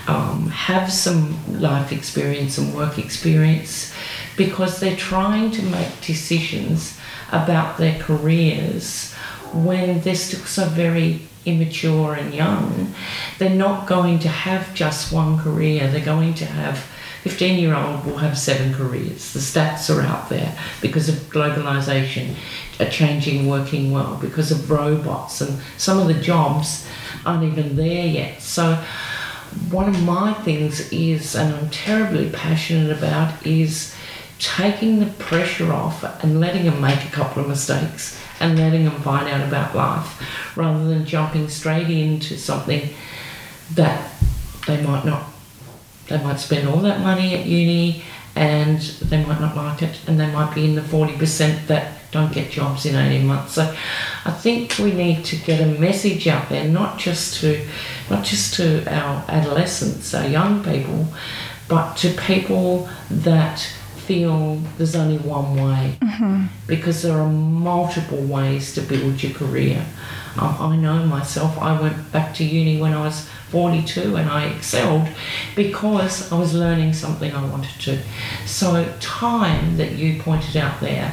um, 0.06 0.48
have 0.48 0.92
some 0.92 1.60
life 1.60 1.92
experience 1.92 2.58
and 2.58 2.74
work 2.74 2.98
experience 2.98 3.92
because 4.36 4.80
they're 4.80 4.96
trying 4.96 5.50
to 5.52 5.62
make 5.62 6.00
decisions 6.00 6.98
about 7.32 7.78
their 7.78 7.98
careers 8.00 9.12
when 9.52 10.00
they're 10.00 10.14
still 10.14 10.44
so 10.44 10.66
very 10.66 11.20
immature 11.46 12.14
and 12.14 12.34
young, 12.34 12.94
they're 13.38 13.50
not 13.50 13.86
going 13.86 14.18
to 14.20 14.28
have 14.28 14.74
just 14.74 15.12
one 15.12 15.38
career. 15.38 15.88
They're 15.88 16.04
going 16.04 16.34
to 16.34 16.46
have 16.46 16.86
15 17.24 17.58
year 17.58 17.74
old 17.74 18.04
will 18.04 18.18
have 18.18 18.36
seven 18.36 18.74
careers. 18.74 19.32
The 19.32 19.38
stats 19.38 19.88
are 19.88 20.02
out 20.02 20.28
there 20.28 20.54
because 20.82 21.08
of 21.08 21.14
globalization, 21.30 22.34
a 22.78 22.84
changing 22.84 23.48
working 23.48 23.92
world, 23.92 24.20
because 24.20 24.50
of 24.50 24.70
robots, 24.70 25.40
and 25.40 25.58
some 25.78 25.98
of 25.98 26.06
the 26.06 26.20
jobs 26.20 26.86
aren't 27.24 27.50
even 27.50 27.76
there 27.76 28.06
yet. 28.06 28.42
So, 28.42 28.74
one 29.70 29.88
of 29.88 30.02
my 30.02 30.34
things 30.34 30.92
is, 30.92 31.34
and 31.34 31.54
I'm 31.54 31.70
terribly 31.70 32.28
passionate 32.28 32.94
about, 32.94 33.46
is 33.46 33.96
taking 34.38 35.00
the 35.00 35.06
pressure 35.06 35.72
off 35.72 36.04
and 36.22 36.40
letting 36.40 36.66
them 36.66 36.78
make 36.82 37.06
a 37.06 37.10
couple 37.10 37.42
of 37.42 37.48
mistakes 37.48 38.20
and 38.38 38.58
letting 38.58 38.84
them 38.84 39.00
find 39.00 39.30
out 39.30 39.48
about 39.48 39.74
life 39.74 40.56
rather 40.58 40.84
than 40.84 41.06
jumping 41.06 41.48
straight 41.48 41.88
into 41.88 42.36
something 42.36 42.90
that 43.72 44.12
they 44.66 44.82
might 44.82 45.06
not 45.06 45.33
they 46.08 46.18
might 46.22 46.38
spend 46.40 46.68
all 46.68 46.78
that 46.78 47.00
money 47.00 47.34
at 47.34 47.46
uni 47.46 48.02
and 48.36 48.80
they 48.80 49.24
might 49.24 49.40
not 49.40 49.56
like 49.56 49.82
it 49.82 49.98
and 50.06 50.18
they 50.18 50.30
might 50.32 50.54
be 50.54 50.64
in 50.64 50.74
the 50.74 50.80
40% 50.80 51.66
that 51.68 51.92
don't 52.10 52.32
get 52.32 52.50
jobs 52.50 52.86
in 52.86 52.94
18 52.94 53.26
months 53.26 53.52
so 53.54 53.62
i 54.24 54.30
think 54.30 54.78
we 54.78 54.92
need 54.92 55.24
to 55.24 55.36
get 55.36 55.60
a 55.60 55.66
message 55.80 56.28
out 56.28 56.48
there 56.48 56.64
not 56.68 56.96
just 56.98 57.40
to 57.40 57.64
not 58.10 58.24
just 58.24 58.54
to 58.54 58.84
our 58.92 59.24
adolescents 59.28 60.14
our 60.14 60.26
young 60.26 60.62
people 60.62 61.06
but 61.68 61.94
to 61.96 62.10
people 62.10 62.88
that 63.10 63.58
feel 63.96 64.56
there's 64.78 64.94
only 64.94 65.18
one 65.18 65.56
way 65.56 65.96
Mm-hmm. 66.00 66.44
because 66.68 67.02
there 67.02 67.18
are 67.18 67.28
multiple 67.32 68.22
ways 68.22 68.74
to 68.74 68.80
build 68.82 69.20
your 69.22 69.32
career. 69.32 69.84
Um, 70.36 70.56
I 70.60 70.76
know 70.76 71.04
myself, 71.06 71.56
I 71.58 71.80
went 71.80 72.12
back 72.12 72.34
to 72.36 72.44
uni 72.44 72.80
when 72.80 72.92
I 72.92 73.02
was 73.02 73.28
42 73.50 74.16
and 74.16 74.28
I 74.28 74.46
excelled 74.46 75.08
because 75.54 76.32
I 76.32 76.38
was 76.38 76.54
learning 76.54 76.92
something 76.92 77.32
I 77.32 77.48
wanted 77.48 77.80
to. 77.82 77.98
So, 78.46 78.92
time 79.00 79.76
that 79.76 79.92
you 79.92 80.20
pointed 80.20 80.56
out 80.56 80.80
there, 80.80 81.12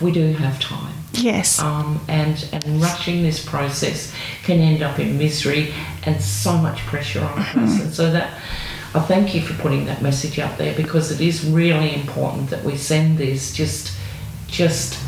we 0.00 0.10
do 0.10 0.32
have 0.34 0.58
time. 0.58 0.94
Yes. 1.12 1.60
Um, 1.60 2.00
and, 2.08 2.48
and 2.52 2.80
rushing 2.80 3.22
this 3.22 3.44
process 3.44 4.12
can 4.42 4.58
end 4.58 4.82
up 4.82 4.98
in 4.98 5.18
misery 5.18 5.72
and 6.04 6.20
so 6.20 6.56
much 6.56 6.78
pressure 6.86 7.20
on 7.20 7.38
a 7.38 7.44
person. 7.44 7.92
So 7.92 8.10
that 8.10 8.40
I 8.94 9.00
thank 9.00 9.34
you 9.34 9.40
for 9.42 9.54
putting 9.60 9.86
that 9.86 10.02
message 10.02 10.38
out 10.38 10.56
there 10.56 10.74
because 10.76 11.10
it 11.10 11.20
is 11.20 11.44
really 11.44 11.94
important 11.94 12.50
that 12.50 12.64
we 12.64 12.76
send 12.76 13.18
this. 13.18 13.52
Just, 13.52 13.96
just 14.46 14.98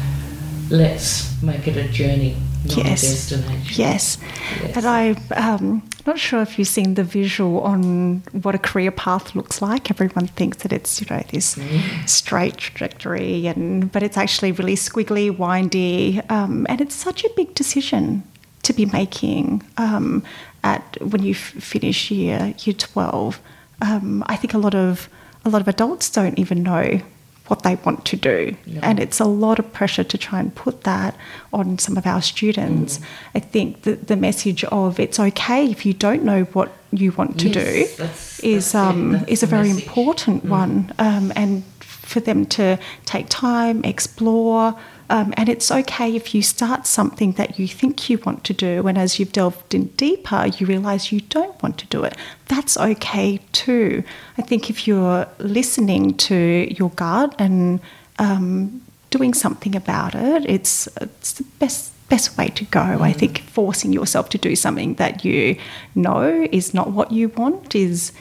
let's 0.71 1.41
make 1.43 1.69
it 1.69 1.77
a 1.77 1.89
journey, 1.89 2.37
Yes. 2.69 3.31
Yes. 3.79 4.19
Yes. 4.63 4.77
And 4.77 4.87
I'm 4.87 5.17
um, 5.35 5.89
not 6.07 6.19
sure 6.19 6.43
if 6.43 6.59
you've 6.59 6.69
seen 6.69 6.95
the 6.95 7.05
visual 7.05 7.61
on 7.61 8.23
what 8.43 8.55
a 8.55 8.59
career 8.59 8.91
path 8.91 9.35
looks 9.35 9.61
like. 9.61 9.91
Everyone 9.91 10.27
thinks 10.27 10.59
that 10.59 10.73
it's, 10.73 11.01
you 11.01 11.07
know, 11.11 11.23
this 11.31 11.59
straight 12.07 12.57
trajectory, 12.57 13.47
and 13.47 13.91
but 13.93 14.03
it's 14.03 14.17
actually 14.17 14.53
really 14.53 14.77
squiggly, 14.77 15.37
windy, 15.37 16.21
um, 16.29 16.67
and 16.69 16.81
it's 16.81 16.95
such 16.95 17.25
a 17.25 17.31
big 17.37 17.55
decision 17.55 18.23
to 18.63 18.73
be 18.73 18.87
making 18.87 19.63
um, 19.77 20.23
at 20.65 20.99
when 21.01 21.23
you 21.23 21.33
f- 21.33 21.39
finish 21.39 22.11
year 22.11 22.55
year 22.59 22.75
twelve. 22.75 23.41
Um, 23.83 24.25
I 24.27 24.37
think 24.37 24.55
a 24.55 24.59
lot 24.59 24.75
of 24.75 25.09
a 25.45 25.51
lot 25.51 25.61
of 25.61 25.69
adults 25.69 26.11
don't 26.11 26.39
even 26.39 26.63
know 26.63 27.01
what 27.49 27.63
they 27.63 27.77
want 27.77 28.05
to 28.07 28.17
do. 28.17 28.57
No. 28.67 28.81
And 28.83 28.99
it's 29.01 29.21
a 29.21 29.25
lot 29.25 29.59
of 29.59 29.73
pressure 29.73 30.05
to 30.05 30.19
try 30.19 30.41
and 30.41 30.55
put 30.55 30.83
that 30.85 31.17
on 31.53 31.79
some 31.79 31.97
of 31.97 32.07
our 32.07 32.23
students. 32.23 33.01
I 33.35 33.41
think 33.41 33.83
that 33.83 34.07
the 34.09 34.17
message 34.17 34.65
of 34.65 34.99
it's 34.99 35.19
okay 35.21 35.67
if 35.71 35.87
you 35.87 35.93
don't 35.95 36.25
know 36.25 36.45
what 36.53 36.73
you 36.93 37.13
want 37.13 37.39
to 37.41 37.49
Yes, 37.49 37.55
do 37.55 37.97
that's- 37.97 38.41
is 38.41 38.73
that's 38.73 38.75
um, 38.75 39.25
is 39.29 39.43
a 39.43 39.47
very 39.47 39.69
message. 39.69 39.87
important 39.87 40.45
Mm. 40.47 40.49
one. 40.51 40.93
Um, 40.99 41.33
and 41.37 41.63
for 42.07 42.21
them 42.21 42.47
to 42.47 42.79
take 43.05 43.27
time, 43.29 43.85
explore, 43.85 44.75
um, 45.09 45.33
and 45.37 45.49
it's 45.49 45.71
okay 45.71 46.17
if 46.17 46.35
you 46.35 46.43
start 46.43 46.87
something 46.87 47.33
that 47.33 47.59
you 47.59 47.69
think 47.69 48.09
you 48.11 48.19
want 48.27 48.43
to 48.45 48.53
do, 48.53 48.87
and 48.89 48.97
as 48.99 49.19
you've 49.19 49.33
delved 49.33 49.75
in 49.75 49.85
deeper, 49.97 50.47
you 50.59 50.67
realize 50.67 51.13
you 51.13 51.21
don't 51.21 51.61
want 51.63 51.79
to 51.79 51.87
do 51.87 52.03
it. 52.05 52.15
That's 52.47 52.77
okay 52.77 53.39
too. 53.53 54.03
I 54.39 54.43
think 54.43 54.71
if 54.71 54.87
you're 54.89 55.27
listening 55.39 56.15
to 56.29 56.67
your 56.79 56.91
gut 56.91 57.35
and 57.39 57.81
um, 58.19 58.83
doing 59.11 59.35
something 59.35 59.77
about 59.77 60.15
it, 60.15 60.45
it's, 60.49 60.89
it's 61.01 61.33
the 61.35 61.45
best 61.61 61.93
best 62.09 62.39
way 62.39 62.49
to 62.51 62.65
go. 62.67 62.81
I 62.81 63.13
Mm. 63.13 63.17
think 63.17 63.39
forcing 63.51 63.93
yourself 63.93 64.29
to 64.29 64.39
do 64.39 64.55
something 64.55 64.95
that 64.95 65.25
you 65.25 65.57
know 65.97 66.47
is 66.53 66.73
not 66.73 66.93
what 66.93 67.11
you 67.11 67.29
want 67.37 67.75
is 67.75 68.13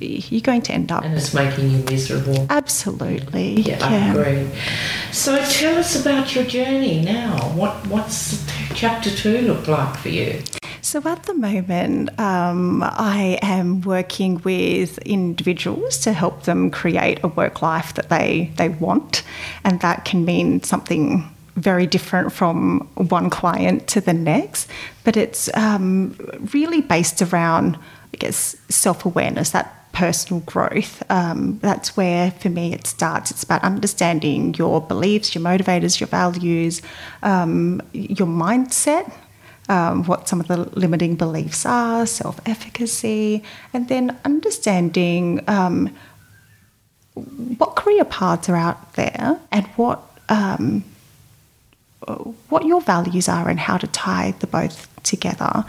you're 0.00 0.40
going 0.40 0.62
to 0.62 0.72
end 0.72 0.92
up 0.92 1.04
And 1.04 1.14
it's 1.14 1.34
making 1.34 1.70
you 1.70 1.78
miserable. 1.84 2.46
absolutely 2.50 3.60
Yeah, 3.60 3.78
I 3.86 4.10
agree. 4.10 4.48
So 5.12 5.42
tell 5.44 5.76
us 5.78 6.00
about 6.00 6.34
your 6.34 6.44
journey 6.44 7.02
now. 7.02 7.36
What 7.54 7.86
what's 7.86 8.44
chapter 8.74 9.10
two 9.10 9.42
look 9.42 9.68
like 9.68 9.96
for 9.96 10.08
you? 10.08 10.42
So 10.84 11.00
at 11.06 11.22
the 11.22 11.34
moment, 11.34 12.16
um, 12.20 12.82
I 12.82 13.38
am 13.40 13.80
working 13.80 14.40
with 14.44 14.98
individuals 14.98 15.98
to 16.00 16.12
help 16.12 16.42
them 16.42 16.70
create 16.70 17.24
a 17.24 17.28
work 17.28 17.62
life 17.62 17.94
that 17.94 18.10
they, 18.10 18.52
they 18.56 18.68
want. 18.68 19.22
And 19.64 19.80
that 19.80 20.04
can 20.04 20.24
mean 20.26 20.62
something 20.62 21.28
very 21.56 21.86
different 21.86 22.32
from 22.32 22.80
one 22.96 23.30
client 23.30 23.88
to 23.88 24.00
the 24.00 24.12
next. 24.12 24.68
But 25.04 25.16
it's 25.16 25.48
um, 25.54 26.16
really 26.52 26.82
based 26.82 27.22
around, 27.22 27.76
I 28.12 28.18
guess, 28.18 28.54
self 28.68 29.04
awareness, 29.06 29.50
that 29.50 29.83
personal 29.94 30.40
growth. 30.40 31.02
Um, 31.10 31.58
that's 31.60 31.96
where, 31.96 32.30
for 32.32 32.50
me, 32.50 32.74
it 32.74 32.86
starts. 32.86 33.30
It's 33.30 33.42
about 33.42 33.62
understanding 33.62 34.54
your 34.54 34.82
beliefs, 34.82 35.34
your 35.34 35.42
motivators, 35.42 35.98
your 35.98 36.08
values, 36.08 36.82
um, 37.22 37.80
your 37.92 38.28
mindset 38.28 39.10
um, 39.68 40.04
what 40.04 40.28
some 40.28 40.40
of 40.40 40.48
the 40.48 40.56
limiting 40.78 41.16
beliefs 41.16 41.64
are, 41.64 42.06
self 42.06 42.40
efficacy, 42.46 43.42
and 43.72 43.88
then 43.88 44.18
understanding 44.24 45.42
um, 45.48 45.94
what 47.14 47.76
career 47.76 48.04
paths 48.04 48.48
are 48.48 48.56
out 48.56 48.94
there 48.94 49.40
and 49.50 49.66
what. 49.76 50.02
Um, 50.28 50.84
what 52.48 52.64
your 52.64 52.80
values 52.80 53.28
are 53.28 53.48
and 53.48 53.58
how 53.58 53.76
to 53.78 53.86
tie 53.86 54.34
the 54.40 54.46
both 54.46 54.88
together. 55.02 55.64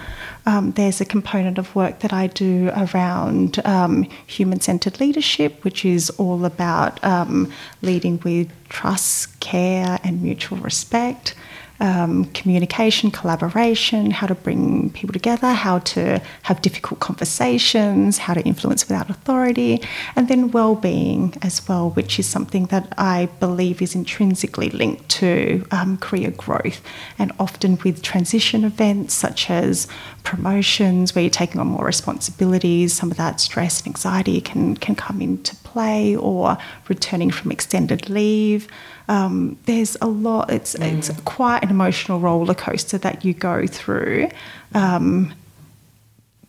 Um, 0.45 0.71
there's 0.71 1.01
a 1.01 1.05
component 1.05 1.57
of 1.57 1.75
work 1.75 1.99
that 1.99 2.13
I 2.13 2.27
do 2.27 2.71
around 2.75 3.59
um, 3.65 4.03
human 4.25 4.59
centered 4.61 4.99
leadership, 4.99 5.63
which 5.63 5.85
is 5.85 6.09
all 6.11 6.45
about 6.45 7.03
um, 7.03 7.51
leading 7.81 8.19
with 8.23 8.49
trust, 8.69 9.39
care, 9.39 9.99
and 10.03 10.21
mutual 10.21 10.57
respect. 10.59 11.35
Um, 11.81 12.25
communication, 12.31 13.11
collaboration, 13.11 14.09
how 14.11 14.27
to 14.27 14.35
bring 14.35 14.91
people 14.91 15.11
together, 15.11 15.51
how 15.51 15.79
to 15.79 16.21
have 16.43 16.61
difficult 16.61 17.01
conversations, 17.01 18.17
how 18.17 18.33
to 18.33 18.41
influence 18.43 18.87
without 18.87 19.09
authority, 19.09 19.81
and 20.15 20.29
then 20.29 20.51
well-being 20.51 21.33
as 21.41 21.67
well, 21.67 21.89
which 21.89 22.17
is 22.17 22.27
something 22.27 22.67
that 22.67 22.93
I 22.97 23.27
believe 23.41 23.81
is 23.81 23.93
intrinsically 23.93 24.69
linked 24.69 25.09
to 25.19 25.65
um, 25.71 25.97
career 25.97 26.31
growth, 26.31 26.81
and 27.19 27.33
often 27.39 27.77
with 27.83 28.01
transition 28.01 28.63
events 28.63 29.13
such 29.13 29.49
as 29.49 29.89
promotions, 30.23 31.13
where 31.13 31.23
you're 31.23 31.29
taking 31.29 31.59
on 31.59 31.67
more 31.67 31.85
responsibilities, 31.85 32.93
some 32.93 33.11
of 33.11 33.17
that 33.17 33.41
stress 33.41 33.81
and 33.81 33.87
anxiety 33.87 34.39
can 34.39 34.77
can 34.77 34.95
come 34.95 35.21
into 35.21 35.53
play, 35.57 36.15
or 36.15 36.57
returning 36.87 37.31
from 37.31 37.51
extended 37.51 38.09
leave. 38.09 38.69
Um, 39.07 39.57
there's 39.65 39.97
a 40.01 40.07
lot. 40.07 40.51
It's 40.51 40.75
it's 40.75 41.09
quite 41.21 41.63
an 41.63 41.69
emotional 41.69 42.19
roller 42.19 42.55
coaster 42.55 42.97
that 42.99 43.23
you 43.23 43.33
go 43.33 43.67
through 43.67 44.29
um, 44.73 45.33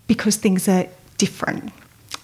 because 0.07 0.37
things 0.37 0.69
are 0.69 0.87
different, 1.19 1.73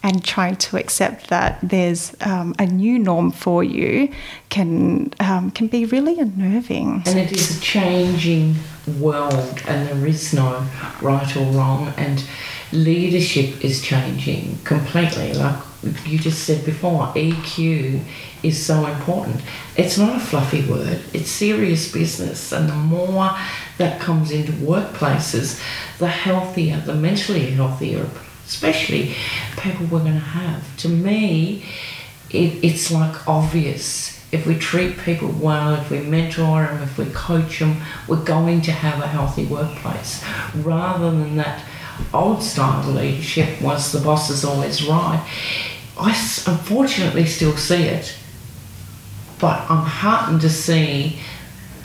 and 0.03 0.25
trying 0.25 0.57
to 0.57 0.77
accept 0.79 1.29
that 1.29 1.59
there's 1.63 2.15
um, 2.23 2.55
a 2.59 2.67
new 2.67 2.99
norm 2.99 3.31
for 3.31 3.63
you 3.63 4.09
can 4.49 5.13
um, 5.21 5.51
can 5.51 5.67
be 5.67 5.85
really 5.85 6.19
unnerving. 6.19 7.03
And 7.07 7.19
it 7.19 7.33
is 7.33 7.59
a 7.59 7.61
changing 7.61 8.57
world, 8.99 9.63
and 9.69 9.89
there 9.89 10.07
is 10.07 10.33
no 10.33 10.67
right 11.03 11.37
or 11.37 11.45
wrong, 11.53 11.93
and 11.97 12.25
leadership 12.73 13.63
is 13.63 13.83
changing 13.83 14.59
completely. 14.65 15.35
Like 15.35 15.57
you 15.83 16.19
just 16.19 16.45
said 16.45 16.65
before, 16.65 17.07
EQ 17.15 18.03
is 18.43 18.65
so 18.65 18.87
important. 18.87 19.41
It's 19.77 19.99
not 19.99 20.17
a 20.17 20.21
fluffy 20.21 20.65
word, 20.69 21.01
it's 21.13 21.31
serious 21.31 21.91
business, 21.91 22.53
and 22.53 22.69
the 22.69 22.75
more 22.75 23.37
that 23.79 24.01
comes 24.01 24.31
into 24.31 24.53
workplaces, 24.53 25.61
the 25.99 26.09
healthier, 26.09 26.79
the 26.81 26.95
mentally 26.95 27.51
healthier, 27.51 28.07
especially 28.47 29.15
people 29.59 29.87
we're 29.87 30.01
going 30.01 30.15
to 30.15 30.21
have. 30.21 30.77
To 30.79 30.89
me, 30.89 31.65
it, 32.31 32.65
it's 32.65 32.91
like 32.91 33.29
obvious 33.29 34.23
if 34.33 34.47
we 34.47 34.57
treat 34.57 34.99
people 34.99 35.29
well, 35.29 35.75
if 35.75 35.91
we 35.91 36.01
mentor 36.01 36.65
them, 36.65 36.83
if 36.83 36.97
we 36.97 37.05
coach 37.07 37.59
them, 37.59 37.77
we're 38.09 38.25
going 38.25 38.63
to 38.63 38.73
have 38.73 39.03
a 39.03 39.07
healthy 39.07 39.45
workplace 39.45 40.25
rather 40.55 41.11
than 41.11 41.37
that 41.37 41.63
old 42.15 42.43
style 42.43 42.91
leadership 42.91 43.61
was 43.61 43.93
the 43.93 44.01
boss 44.01 44.31
is 44.31 44.45
always 44.45 44.87
right. 44.89 45.23
I 45.99 46.11
unfortunately 46.47 47.27
still 47.27 47.57
see 47.57 47.85
it, 47.85 48.15
but 49.39 49.71
I'm 49.71 49.85
heartened 49.85 50.41
to 50.43 50.51
see 50.51 51.19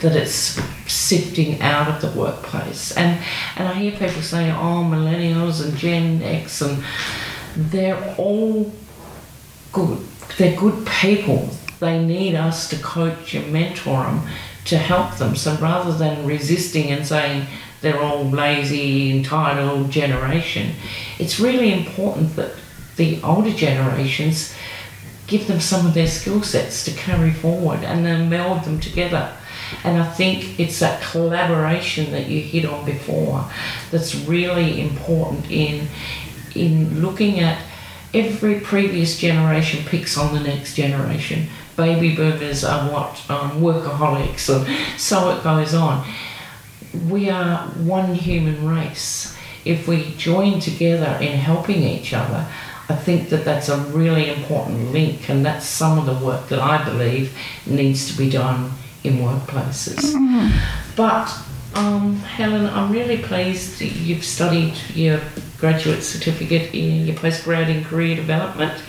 that 0.00 0.14
it's 0.14 0.60
sifting 0.86 1.60
out 1.60 1.88
of 1.88 2.00
the 2.00 2.18
workplace. 2.18 2.96
And 2.96 3.22
and 3.56 3.68
I 3.68 3.74
hear 3.74 3.92
people 3.92 4.22
say, 4.22 4.50
oh, 4.50 4.84
millennials 4.84 5.64
and 5.64 5.76
Gen 5.76 6.22
X, 6.22 6.60
and 6.60 6.82
they're 7.56 8.14
all 8.16 8.72
good. 9.72 9.98
They're 10.38 10.56
good 10.56 10.86
people. 10.86 11.50
They 11.80 12.02
need 12.04 12.34
us 12.34 12.68
to 12.70 12.76
coach 12.76 13.34
and 13.34 13.52
mentor 13.52 14.04
them 14.04 14.22
to 14.66 14.76
help 14.76 15.16
them. 15.16 15.34
So 15.36 15.54
rather 15.56 15.92
than 15.92 16.26
resisting 16.26 16.90
and 16.90 17.06
saying 17.06 17.46
they're 17.80 18.00
all 18.00 18.24
lazy, 18.24 19.10
entitled 19.16 19.90
generation, 19.90 20.72
it's 21.18 21.40
really 21.40 21.72
important 21.72 22.36
that 22.36 22.52
the 22.98 23.22
older 23.22 23.52
generations 23.52 24.54
give 25.28 25.46
them 25.46 25.60
some 25.60 25.86
of 25.86 25.94
their 25.94 26.06
skill 26.06 26.42
sets 26.42 26.84
to 26.84 26.90
carry 26.92 27.30
forward 27.30 27.84
and 27.84 28.04
then 28.04 28.28
meld 28.28 28.64
them 28.64 28.80
together. 28.80 29.32
And 29.84 30.00
I 30.00 30.10
think 30.10 30.58
it's 30.58 30.80
that 30.80 31.02
collaboration 31.02 32.10
that 32.12 32.26
you 32.26 32.40
hit 32.40 32.64
on 32.64 32.84
before 32.84 33.48
that's 33.90 34.14
really 34.14 34.80
important 34.80 35.50
in 35.50 35.88
in 36.54 37.02
looking 37.02 37.40
at 37.40 37.62
every 38.14 38.58
previous 38.60 39.18
generation 39.18 39.84
picks 39.84 40.16
on 40.16 40.34
the 40.34 40.40
next 40.40 40.74
generation. 40.74 41.46
Baby 41.76 42.16
boomers 42.16 42.64
are 42.64 42.90
what 42.90 43.22
um, 43.30 43.60
workaholics, 43.60 44.48
and 44.48 44.98
so 44.98 45.36
it 45.36 45.44
goes 45.44 45.74
on. 45.74 46.04
We 47.08 47.28
are 47.30 47.68
one 47.68 48.14
human 48.14 48.66
race. 48.66 49.36
If 49.64 49.86
we 49.86 50.14
join 50.16 50.58
together 50.60 51.18
in 51.20 51.36
helping 51.36 51.82
each 51.82 52.14
other, 52.14 52.46
I 52.90 52.96
think 52.96 53.28
that 53.28 53.44
that's 53.44 53.68
a 53.68 53.76
really 53.76 54.30
important 54.30 54.92
link, 54.92 55.28
and 55.28 55.44
that's 55.44 55.66
some 55.66 55.98
of 55.98 56.06
the 56.06 56.24
work 56.24 56.48
that 56.48 56.58
I 56.58 56.82
believe 56.84 57.36
needs 57.66 58.10
to 58.10 58.16
be 58.16 58.30
done 58.30 58.72
in 59.04 59.18
workplaces. 59.18 60.14
Mm-hmm. 60.14 60.94
But 60.96 61.28
um, 61.74 62.16
Helen, 62.20 62.66
I'm 62.66 62.90
really 62.90 63.18
pleased 63.18 63.78
that 63.80 63.92
you've 63.92 64.24
studied 64.24 64.74
your 64.94 65.20
graduate 65.58 66.02
certificate 66.02 66.74
in 66.74 67.06
your 67.06 67.16
postgrad 67.16 67.68
in 67.68 67.84
career 67.84 68.16
development, 68.16 68.82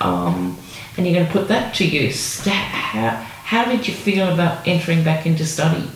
um, 0.00 0.56
and 0.96 1.06
you're 1.06 1.14
going 1.14 1.26
to 1.26 1.32
put 1.32 1.48
that 1.48 1.74
to 1.74 1.84
use. 1.84 2.44
How, 2.46 3.10
how 3.10 3.64
did 3.66 3.86
you 3.86 3.94
feel 3.94 4.32
about 4.32 4.66
entering 4.66 5.04
back 5.04 5.26
into 5.26 5.44
study? 5.44 5.88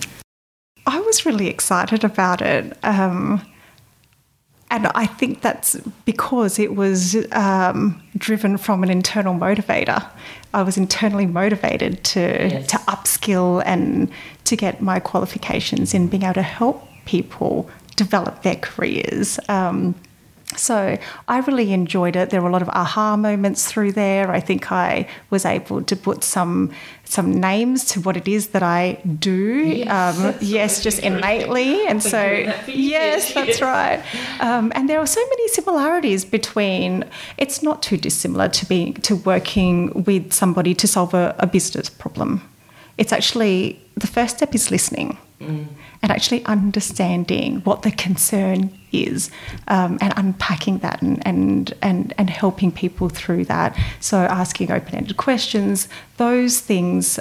I 0.87 1.01
was 1.01 1.27
really 1.27 1.49
excited 1.49 2.05
about 2.05 2.43
it. 2.43 2.77
Um, 2.85 3.41
and 4.71 4.89
I 4.89 5.07
think 5.07 5.43
that's 5.43 5.77
because 6.05 6.59
it 6.59 6.75
was 6.75 7.17
um, 7.33 8.03
driven 8.17 8.57
from 8.57 8.83
an 8.83 8.91
internal 8.91 9.35
motivator. 9.35 10.05
I 10.53 10.63
was 10.63 10.77
internally 10.77 11.27
motivated 11.27 12.03
to 12.05 12.21
yes. 12.21 12.67
to 12.69 12.77
upskill 12.79 13.63
and 13.65 14.11
to 14.45 14.57
get 14.57 14.81
my 14.81 14.99
qualifications 14.99 15.95
in 15.95 16.09
being 16.09 16.25
able 16.25 16.35
to 16.35 16.43
help 16.43 16.87
people 17.05 17.71
develop 17.95 18.43
their 18.43 18.57
careers. 18.57 19.39
Um, 19.49 19.95
so 20.55 20.97
I 21.27 21.39
really 21.41 21.73
enjoyed 21.73 22.15
it. 22.15 22.31
There 22.31 22.41
were 22.41 22.49
a 22.49 22.53
lot 22.53 22.63
of 22.63 22.69
aha 22.69 23.17
moments 23.17 23.67
through 23.67 23.93
there. 23.93 24.31
I 24.31 24.41
think 24.41 24.71
I 24.71 25.09
was 25.29 25.45
able 25.45 25.83
to 25.83 25.97
put 25.97 26.23
some 26.23 26.71
some 27.05 27.33
names 27.41 27.85
to 27.85 28.01
what 28.01 28.17
it 28.17 28.29
is 28.29 28.49
that 28.49 28.63
I 28.63 28.95
do. 29.19 29.65
Yes, 29.67 30.19
um, 30.19 30.35
yes 30.41 30.83
just 30.83 31.01
innately. 31.01 31.87
And 31.87 32.03
so 32.03 32.23
yes, 32.69 33.35
that's 33.35 33.61
right. 33.61 34.03
Um, 34.41 34.73
and 34.75 34.89
there 34.89 35.01
are 35.01 35.07
so 35.07 35.21
many 35.29 35.49
similarities 35.49 36.25
between. 36.25 37.05
It's 37.39 37.63
not 37.63 37.83
too 37.83 37.97
dissimilar 37.97 38.49
to 38.49 38.67
be 38.67 38.93
to 38.93 39.17
working 39.17 40.05
with 40.05 40.33
somebody 40.33 40.75
to 40.75 40.87
solve 40.87 41.13
a, 41.13 41.35
a 41.39 41.47
business 41.47 41.91
problem. 41.91 42.41
It's 42.99 43.13
actually 43.13 43.81
the 43.97 44.07
first 44.07 44.37
step 44.37 44.55
is 44.55 44.71
listening. 44.71 45.19
Mm 45.41 45.67
and 46.03 46.13
actually 46.13 46.45
understanding 46.45 47.61
what 47.61 47.83
the 47.83 47.91
concern 47.91 48.71
is 48.93 49.31
um, 49.69 49.99
and 50.01 50.13
unpacking 50.17 50.79
that 50.79 51.03
and, 51.03 51.25
and, 51.27 51.75
and, 51.83 52.15
and 52.19 52.31
helping 52.31 52.71
people 52.73 53.09
through 53.09 53.45
that. 53.47 53.79
So, 54.01 54.19
asking 54.19 54.71
open 54.71 54.95
ended 54.95 55.17
questions, 55.17 55.89
those 56.17 56.61
things, 56.61 57.19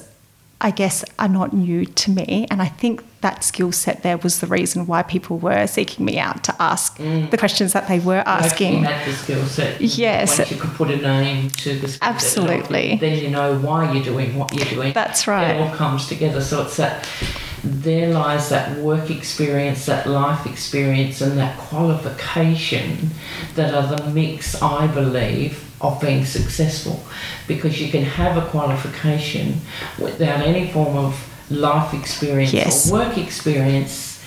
I 0.61 0.71
guess, 0.71 1.03
are 1.19 1.27
not 1.27 1.53
new 1.53 1.85
to 1.85 2.11
me. 2.11 2.47
And 2.49 2.61
I 2.61 2.67
think 2.67 3.03
that 3.21 3.43
skill 3.43 3.71
set 3.71 4.03
there 4.03 4.17
was 4.17 4.39
the 4.39 4.47
reason 4.47 4.85
why 4.85 5.01
people 5.01 5.39
were 5.39 5.65
seeking 5.65 6.05
me 6.05 6.19
out 6.19 6.43
to 6.43 6.55
ask 6.61 6.97
mm. 6.99 7.29
the 7.31 7.37
questions 7.37 7.73
that 7.73 7.87
they 7.87 7.99
were 7.99 8.23
asking. 8.25 8.83
Had 8.83 9.07
the 9.07 9.13
skill 9.13 9.45
set. 9.45 9.81
Yes. 9.81 10.37
Once 10.37 10.51
you 10.51 10.57
could 10.57 10.71
put 10.71 10.91
a 10.91 10.97
name 10.97 11.49
to 11.49 11.79
the 11.79 11.87
skill 11.87 12.07
Absolutely. 12.07 12.91
Set, 12.91 12.99
then 12.99 13.23
you 13.23 13.31
know 13.31 13.57
why 13.57 13.91
you're 13.91 14.03
doing 14.03 14.37
what 14.37 14.53
you're 14.53 14.65
doing. 14.65 14.93
That's 14.93 15.27
right. 15.27 15.55
It 15.55 15.61
all 15.61 15.73
comes 15.73 16.07
together. 16.07 16.39
So 16.39 16.63
it's 16.63 16.77
that 16.77 17.09
there 17.65 18.13
lies 18.13 18.49
that 18.49 18.77
work 18.77 19.09
experience, 19.09 19.87
that 19.87 20.07
life 20.07 20.45
experience, 20.45 21.19
and 21.21 21.37
that 21.39 21.57
qualification 21.57 23.09
that 23.55 23.73
are 23.73 23.95
the 23.95 24.03
mix, 24.11 24.61
I 24.61 24.85
believe, 24.87 25.63
of 25.81 25.99
being 25.99 26.25
successful. 26.25 27.03
Because 27.47 27.81
you 27.81 27.89
can 27.89 28.03
have 28.03 28.37
a 28.37 28.47
qualification 28.49 29.61
without 29.99 30.41
any 30.41 30.71
form 30.71 30.95
of 30.95 31.51
life 31.51 31.93
experience 31.93 32.53
yes. 32.53 32.89
or 32.89 32.99
work 32.99 33.17
experience. 33.17 34.23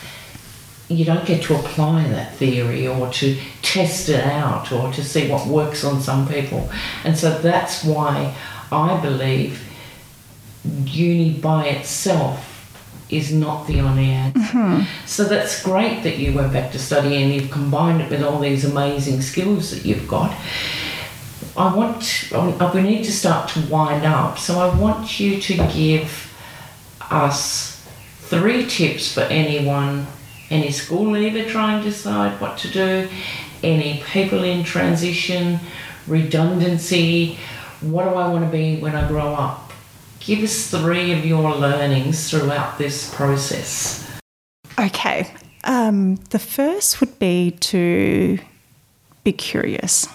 You 0.88 1.04
don't 1.04 1.26
get 1.26 1.42
to 1.44 1.54
apply 1.54 2.08
that 2.08 2.34
theory 2.36 2.88
or 2.88 3.08
to 3.10 3.38
test 3.62 4.08
it 4.08 4.24
out 4.24 4.72
or 4.72 4.92
to 4.92 5.04
see 5.04 5.30
what 5.30 5.46
works 5.46 5.84
on 5.84 6.00
some 6.00 6.26
people. 6.26 6.68
And 7.04 7.16
so 7.16 7.38
that's 7.38 7.84
why 7.84 8.34
I 8.72 8.98
believe 9.00 9.62
uni 10.64 11.34
by 11.34 11.66
itself 11.66 12.47
is 13.10 13.32
not 13.32 13.66
the 13.66 13.80
only 13.80 14.10
answer. 14.10 14.38
Mm-hmm. 14.38 15.06
So 15.06 15.24
that's 15.24 15.62
great 15.62 16.02
that 16.02 16.18
you 16.18 16.34
went 16.34 16.52
back 16.52 16.72
to 16.72 16.78
study 16.78 17.22
and 17.22 17.32
you've 17.32 17.50
combined 17.50 18.02
it 18.02 18.10
with 18.10 18.22
all 18.22 18.38
these 18.38 18.64
amazing 18.64 19.22
skills 19.22 19.70
that 19.70 19.84
you've 19.84 20.06
got. 20.06 20.36
I 21.56 21.74
want, 21.74 22.30
we 22.74 22.82
need 22.82 23.04
to 23.04 23.12
start 23.12 23.50
to 23.50 23.60
wind 23.66 24.04
up. 24.04 24.38
So 24.38 24.60
I 24.60 24.78
want 24.78 25.18
you 25.18 25.40
to 25.40 25.54
give 25.72 26.32
us 27.10 27.84
three 28.20 28.66
tips 28.66 29.12
for 29.12 29.22
anyone, 29.22 30.06
any 30.50 30.70
school 30.70 31.12
leaver 31.12 31.48
trying 31.48 31.82
to 31.82 31.90
decide 31.90 32.40
what 32.40 32.58
to 32.58 32.68
do, 32.70 33.08
any 33.62 34.02
people 34.04 34.44
in 34.44 34.62
transition, 34.62 35.58
redundancy. 36.06 37.38
What 37.80 38.04
do 38.04 38.10
I 38.10 38.28
want 38.28 38.44
to 38.44 38.50
be 38.50 38.78
when 38.78 38.94
I 38.94 39.08
grow 39.08 39.34
up? 39.34 39.67
Give 40.28 40.44
us 40.44 40.70
three 40.70 41.12
of 41.12 41.24
your 41.24 41.56
learnings 41.56 42.28
throughout 42.28 42.76
this 42.76 43.08
process. 43.14 44.06
Okay. 44.78 45.32
Um, 45.64 46.16
the 46.28 46.38
first 46.38 47.00
would 47.00 47.18
be 47.18 47.52
to 47.52 48.38
be 49.24 49.32
curious, 49.32 50.06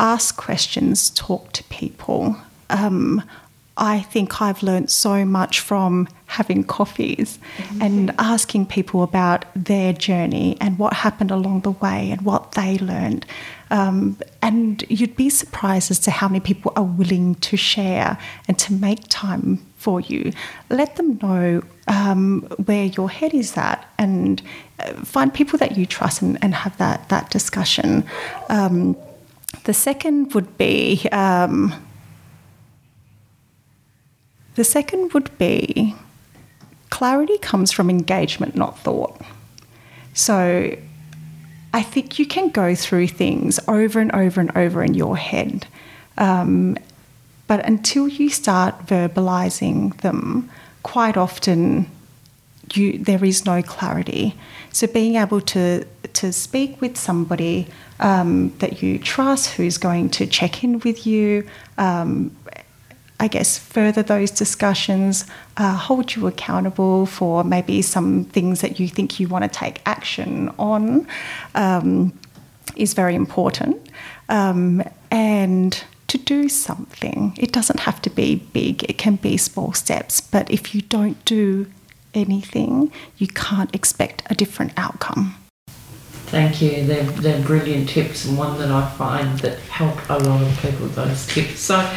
ask 0.00 0.36
questions, 0.36 1.10
talk 1.10 1.52
to 1.52 1.62
people. 1.64 2.36
Um, 2.68 3.22
I 3.76 4.00
think 4.00 4.42
I've 4.42 4.62
learned 4.62 4.90
so 4.90 5.24
much 5.24 5.60
from 5.60 6.08
having 6.26 6.64
coffees 6.64 7.38
mm-hmm. 7.56 7.82
and 7.82 8.14
asking 8.18 8.66
people 8.66 9.02
about 9.02 9.44
their 9.56 9.92
journey 9.92 10.56
and 10.60 10.78
what 10.78 10.92
happened 10.92 11.30
along 11.30 11.60
the 11.60 11.70
way 11.70 12.10
and 12.10 12.22
what 12.22 12.52
they 12.52 12.78
learned. 12.78 13.24
Um, 13.70 14.18
and 14.42 14.84
you'd 14.90 15.16
be 15.16 15.30
surprised 15.30 15.90
as 15.90 15.98
to 16.00 16.10
how 16.10 16.28
many 16.28 16.40
people 16.40 16.74
are 16.76 16.84
willing 16.84 17.36
to 17.36 17.56
share 17.56 18.18
and 18.46 18.58
to 18.58 18.74
make 18.74 19.00
time 19.08 19.64
for 19.78 20.00
you. 20.00 20.32
Let 20.68 20.96
them 20.96 21.18
know 21.22 21.62
um, 21.88 22.42
where 22.66 22.84
your 22.84 23.08
head 23.08 23.32
is 23.32 23.56
at 23.56 23.86
and 23.98 24.42
uh, 24.78 24.92
find 25.04 25.32
people 25.32 25.58
that 25.58 25.78
you 25.78 25.86
trust 25.86 26.20
and, 26.20 26.38
and 26.42 26.54
have 26.54 26.76
that, 26.76 27.08
that 27.08 27.30
discussion. 27.30 28.04
Um, 28.50 28.96
the 29.64 29.74
second 29.74 30.34
would 30.34 30.58
be 30.58 31.08
um, 31.10 31.74
the 34.54 34.64
second 34.64 35.12
would 35.12 35.36
be 35.38 35.94
clarity 36.90 37.38
comes 37.38 37.72
from 37.72 37.88
engagement, 37.88 38.54
not 38.54 38.78
thought. 38.78 39.20
So 40.14 40.76
I 41.72 41.82
think 41.82 42.18
you 42.18 42.26
can 42.26 42.50
go 42.50 42.74
through 42.74 43.08
things 43.08 43.58
over 43.66 43.98
and 43.98 44.12
over 44.12 44.40
and 44.40 44.54
over 44.56 44.84
in 44.84 44.94
your 44.94 45.16
head. 45.16 45.66
Um, 46.18 46.76
but 47.46 47.64
until 47.66 48.08
you 48.08 48.28
start 48.28 48.86
verbalizing 48.86 49.96
them, 50.02 50.50
quite 50.82 51.16
often 51.16 51.90
you, 52.74 52.98
there 52.98 53.24
is 53.24 53.44
no 53.46 53.62
clarity. 53.62 54.34
So 54.72 54.86
being 54.86 55.16
able 55.16 55.40
to 55.40 55.84
to 56.12 56.32
speak 56.32 56.80
with 56.80 56.98
somebody 56.98 57.68
um, 58.00 58.52
that 58.58 58.82
you 58.82 58.98
trust, 58.98 59.54
who's 59.54 59.78
going 59.78 60.10
to 60.10 60.26
check 60.26 60.62
in 60.62 60.78
with 60.80 61.06
you, 61.06 61.48
um, 61.78 62.36
I 63.22 63.28
guess, 63.28 63.56
further 63.56 64.02
those 64.02 64.32
discussions, 64.32 65.26
uh, 65.56 65.76
hold 65.76 66.16
you 66.16 66.26
accountable 66.26 67.06
for 67.06 67.44
maybe 67.44 67.80
some 67.80 68.24
things 68.24 68.62
that 68.62 68.80
you 68.80 68.88
think 68.88 69.20
you 69.20 69.28
want 69.28 69.44
to 69.44 69.48
take 69.48 69.80
action 69.86 70.50
on, 70.58 71.06
um, 71.54 72.18
is 72.74 72.94
very 72.94 73.14
important. 73.14 73.76
Um, 74.28 74.82
and 75.12 75.84
to 76.08 76.18
do 76.18 76.48
something, 76.48 77.36
it 77.38 77.52
doesn't 77.52 77.78
have 77.78 78.02
to 78.02 78.10
be 78.10 78.42
big, 78.52 78.82
it 78.90 78.98
can 78.98 79.14
be 79.14 79.36
small 79.36 79.72
steps. 79.72 80.20
But 80.20 80.50
if 80.50 80.74
you 80.74 80.82
don't 80.82 81.24
do 81.24 81.70
anything, 82.14 82.90
you 83.18 83.28
can't 83.28 83.72
expect 83.72 84.24
a 84.30 84.34
different 84.34 84.72
outcome. 84.76 85.36
Thank 86.26 86.60
you. 86.60 86.84
They're, 86.86 87.04
they're 87.04 87.44
brilliant 87.44 87.88
tips 87.88 88.24
and 88.24 88.36
one 88.36 88.58
that 88.58 88.72
I 88.72 88.88
find 88.90 89.38
that 89.40 89.60
help 89.60 89.96
a 90.10 90.18
lot 90.18 90.42
of 90.42 90.58
people, 90.60 90.88
those 90.88 91.24
tips. 91.28 91.60
So 91.60 91.88